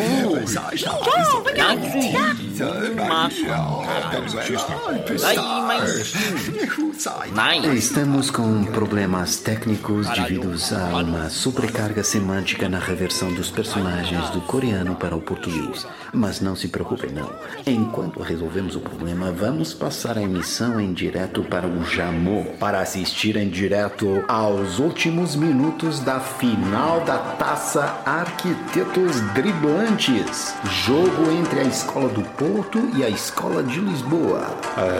Estamos 7.75 8.31
com 8.31 8.63
problemas 8.65 9.37
técnicos 9.37 10.07
devidos 10.09 10.71
a 10.73 10.97
uma 10.97 11.29
sobrecarga 11.29 12.03
semântica 12.03 12.69
na 12.69 12.79
reversão 12.79 13.33
dos 13.33 13.49
personagens 13.49 14.29
do 14.31 14.41
coreano 14.41 14.95
para 14.95 15.15
o 15.15 15.21
português. 15.21 15.85
Mas 16.13 16.41
não 16.41 16.55
se 16.55 16.67
preocupem, 16.67 17.11
não. 17.11 17.29
Enquanto 17.65 18.21
resolvemos 18.21 18.75
o 18.75 18.79
problema, 18.79 19.31
vamos 19.31 19.73
passar 19.73 20.17
a 20.17 20.21
emissão 20.21 20.79
em 20.79 20.93
direto 20.93 21.43
para 21.43 21.67
o 21.67 21.83
Jamô 21.85 22.45
para 22.59 22.79
assistir 22.79 23.35
em 23.35 23.49
direto 23.49 24.23
aos 24.27 24.79
últimos 24.79 25.35
minutos 25.35 25.99
da 25.99 26.19
final 26.19 27.01
da 27.01 27.17
Taça 27.17 28.01
Arquitetos 29.07 29.21
Driblantes. 29.33 30.55
Jogo 30.85 31.31
entre 31.31 31.61
a 31.61 31.63
Escola 31.63 32.09
do 32.09 32.21
Porto 32.21 32.89
e 32.93 33.03
a 33.05 33.09
Escola 33.09 33.63
de 33.63 33.79
Lisboa. 33.79 34.45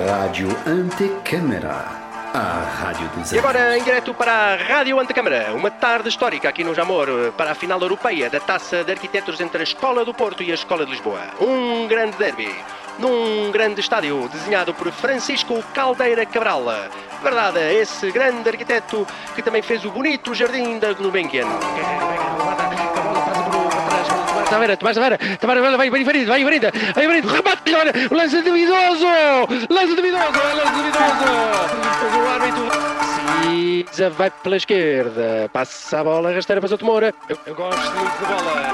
Rádio 0.09 0.47
Antecâmara. 0.65 1.85
A 2.33 2.61
Rádio 2.79 3.07
dos 3.09 3.31
E 3.31 3.39
agora, 3.39 3.77
em 3.77 3.83
direto 3.83 4.13
para 4.13 4.31
a 4.31 4.55
Rádio 4.55 4.99
Antecâmara, 4.99 5.53
uma 5.53 5.71
tarde 5.71 6.09
histórica 6.09 6.47
aqui 6.47 6.63
no 6.63 6.73
Jamor 6.73 7.07
para 7.35 7.51
a 7.51 7.55
final 7.55 7.81
europeia 7.81 8.29
da 8.29 8.39
Taça 8.39 8.83
de 8.83 8.91
Arquitetos 8.91 9.39
entre 9.41 9.59
a 9.59 9.63
Escola 9.63 10.05
do 10.05 10.13
Porto 10.13 10.43
e 10.43 10.51
a 10.51 10.55
Escola 10.55 10.85
de 10.85 10.91
Lisboa. 10.91 11.21
Um 11.41 11.87
grande 11.87 12.17
derby, 12.17 12.53
num 12.99 13.51
grande 13.51 13.81
estádio 13.81 14.29
desenhado 14.29 14.73
por 14.73 14.91
Francisco 14.91 15.61
Caldeira 15.73 16.25
Cabral. 16.25 16.63
Verdade, 17.21 17.59
esse 17.73 18.11
grande 18.11 18.47
arquiteto 18.47 19.05
que 19.35 19.41
também 19.41 19.61
fez 19.61 19.83
o 19.83 19.91
bonito 19.91 20.35
Jardim 20.35 20.79
da 20.79 20.93
Gulbenkian. 20.93 21.47
Taveira, 24.49 24.77
Tomás 24.77 24.95
Taveira, 24.95 25.17
Taveira 25.37 25.61
vai 25.61 25.89
vai 25.89 26.01
invadido, 26.01 26.27
vai 26.27 26.41
invadido, 26.41 26.67
vai 26.95 27.05
invadido, 27.05 27.27
remate, 27.27 27.75
olha, 27.75 27.93
o 28.09 28.13
lance 28.15 28.41
duvidoso, 28.41 29.05
lance 29.69 29.95
duvidoso, 29.95 30.23
é 30.23 30.53
lance 30.53 30.71
duvidoso, 30.71 31.25
o 32.17 32.29
árbitro 32.29 32.67
Cisa 33.97 34.09
vai 34.09 34.29
pela 34.29 34.57
esquerda, 34.57 35.49
passa 35.51 35.99
a 35.99 36.03
bola, 36.03 36.31
rasteira 36.31 36.61
para 36.61 36.73
o 36.73 36.77
Tomora, 36.77 37.13
eu, 37.27 37.37
eu 37.45 37.55
gosto 37.55 37.91
muito 37.95 38.21
da 38.21 38.35
bola, 38.35 38.73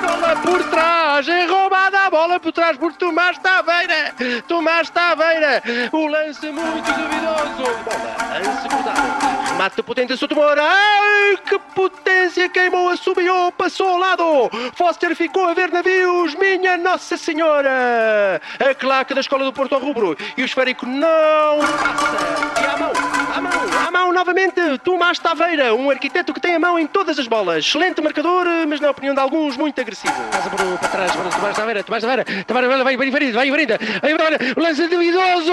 bola 0.00 0.36
por 0.42 0.64
trás, 0.70 1.28
é 1.28 1.46
roubada 1.46 2.00
a 2.00 2.10
bola 2.10 2.40
por 2.40 2.52
trás 2.52 2.76
por 2.76 2.92
Tomás 2.94 3.38
Taveira, 3.38 4.12
Tomás 4.48 4.90
Taveira, 4.90 5.62
o 5.92 6.06
lance 6.06 6.50
muito 6.50 6.92
duvidoso, 6.92 7.62
bola, 7.84 8.16
lance 8.44 8.68
cruzado, 8.68 9.50
remate 9.52 9.82
potente 9.82 10.12
a 10.12 10.16
Sotomora, 10.16 10.62
ai 10.62 11.36
que 11.46 11.58
potência, 11.74 12.48
queimou, 12.48 12.88
assobiou, 12.88 13.52
passou 13.52 13.88
ao 13.90 13.98
lado, 13.98 14.50
Foster 14.74 15.05
ficou 15.14 15.44
a 15.46 15.54
ver 15.54 15.70
navios, 15.70 16.34
minha 16.34 16.76
Nossa 16.76 17.16
Senhora! 17.16 18.40
A 18.58 18.74
claque 18.74 19.14
da 19.14 19.20
Escola 19.20 19.44
do 19.44 19.52
Porto 19.52 19.74
ao 19.74 19.80
rubro 19.80 20.16
e 20.36 20.42
o 20.42 20.44
esférico 20.44 20.86
não 20.86 21.58
passa. 21.58 22.60
E 22.60 22.66
à 22.66 22.76
mão, 22.76 22.92
à 23.34 23.40
mão, 23.40 23.86
à 23.86 23.90
mão 23.90 24.12
novamente, 24.12 24.60
Tomás 24.82 25.18
Taveira, 25.18 25.74
um 25.74 25.90
arquiteto 25.90 26.32
que 26.34 26.40
tem 26.40 26.54
a 26.54 26.58
mão 26.58 26.78
em 26.78 26.86
todas 26.86 27.18
as 27.18 27.26
bolas. 27.26 27.64
Excelente 27.64 28.00
marcador, 28.00 28.46
mas 28.68 28.80
na 28.80 28.90
opinião 28.90 29.14
de 29.14 29.20
alguns, 29.20 29.56
muito 29.56 29.80
agressivo. 29.80 30.14
Passa 30.32 30.50
para, 30.50 30.64
para 30.78 30.88
trás 30.88 31.12
para 31.12 31.30
Tomás 31.30 31.56
Taveira, 31.56 31.84
Tomás 31.84 32.02
Taveira, 32.02 32.24
Taveira 32.44 32.68
vai 32.68 32.96
vai 32.96 33.06
invadido, 33.06 33.32
vai 33.34 33.48
invadido, 33.48 33.74
vai 34.00 34.12
invadido, 34.12 34.60
lance 34.60 34.86
duvidoso, 34.88 35.52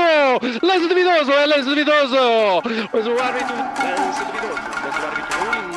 lance 0.62 0.88
duvidoso, 0.88 1.32
é 1.32 1.46
lance 1.46 1.64
duvidoso, 1.64 2.18
mas 2.92 3.08
o 3.08 3.22
árbitro, 3.22 3.56
lance 3.56 4.24
duvidoso, 4.26 4.73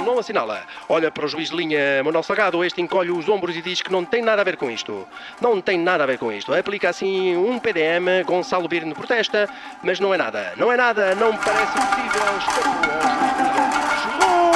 não 0.06 0.18
assinala. 0.18 0.62
Olha 0.88 1.10
para 1.10 1.26
o 1.26 1.28
juiz 1.28 1.50
de 1.50 1.56
linha 1.56 2.02
Manuel 2.04 2.22
Salgado, 2.22 2.64
este 2.64 2.80
encolhe 2.80 3.10
os 3.10 3.28
ombros 3.28 3.56
e 3.56 3.60
diz 3.60 3.82
que 3.82 3.90
não 3.92 4.04
tem 4.04 4.22
nada 4.22 4.40
a 4.40 4.44
ver 4.44 4.56
com 4.56 4.70
isto. 4.70 5.06
Não 5.40 5.60
tem 5.60 5.78
nada 5.78 6.04
a 6.04 6.06
ver 6.06 6.18
com 6.18 6.32
isto. 6.32 6.54
Aplica 6.54 6.88
assim 6.88 7.36
um 7.36 7.58
PDM, 7.58 8.24
Gonçalo 8.24 8.68
Birne 8.68 8.94
protesta, 8.94 9.48
mas 9.82 10.00
não 10.00 10.14
é 10.14 10.16
nada. 10.16 10.54
Não 10.56 10.72
é 10.72 10.76
nada, 10.76 11.14
não 11.16 11.36
parece 11.36 11.72
possível. 11.72 12.22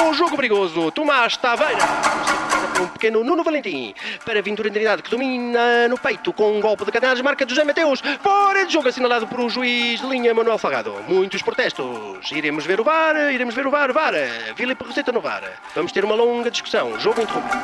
Oh, 0.09 0.13
jogo 0.13 0.35
perigoso, 0.35 0.89
Tomás 0.91 1.37
Taveira. 1.37 2.50
Um 2.81 2.87
pequeno 2.87 3.23
Nuno 3.23 3.43
Valentim 3.43 3.93
para 4.25 4.41
Ventura 4.41 4.71
Trindade 4.71 5.03
que 5.03 5.11
domina 5.11 5.87
no 5.87 5.99
peito 5.99 6.33
com 6.33 6.51
um 6.51 6.59
golpe 6.59 6.83
de 6.83 6.91
cadenas, 6.91 7.21
marca 7.21 7.47
José 7.47 7.63
Mateus. 7.63 8.01
Fora 8.23 8.65
de 8.65 8.73
jogo 8.73 8.87
assinalado 8.87 9.27
por 9.27 9.39
um 9.39 9.47
juiz 9.47 10.01
de 10.01 10.07
linha 10.07 10.33
Manuel 10.33 10.57
Salgado. 10.57 10.95
Muitos 11.07 11.43
protestos. 11.43 12.31
Iremos 12.31 12.65
ver 12.65 12.81
o 12.81 12.83
VAR, 12.83 13.31
iremos 13.31 13.53
ver 13.53 13.67
o 13.67 13.69
VAR, 13.69 13.93
VAR. 13.93 14.15
Filipe 14.55 14.83
Roseta 14.83 15.11
no 15.11 15.21
VAR. 15.21 15.43
Vamos 15.75 15.91
ter 15.91 16.03
uma 16.03 16.15
longa 16.15 16.49
discussão. 16.49 16.99
Jogo 16.99 17.21
interrompido. 17.21 17.59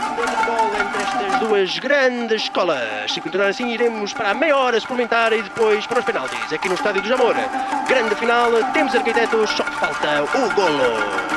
Bola 0.46 0.88
entre 0.88 1.02
estas 1.02 1.40
duas 1.40 1.80
grandes 1.80 2.44
escolas. 2.44 3.12
Se 3.12 3.20
continuar 3.20 3.48
assim, 3.48 3.72
iremos 3.72 4.14
para 4.14 4.30
a 4.30 4.34
meia 4.36 4.56
hora 4.56 4.80
suplementar 4.80 5.34
e 5.34 5.42
depois 5.42 5.88
para 5.88 5.98
os 5.98 6.06
penaltis. 6.06 6.54
Aqui 6.54 6.70
no 6.70 6.76
Estádio 6.76 7.02
do 7.02 7.08
Jamor. 7.08 7.34
Grande 7.88 8.14
final, 8.14 8.52
temos 8.72 8.94
arquitetos, 8.94 9.50
só 9.50 9.64
falta 9.64 10.22
o 10.22 10.54
golo. 10.54 11.37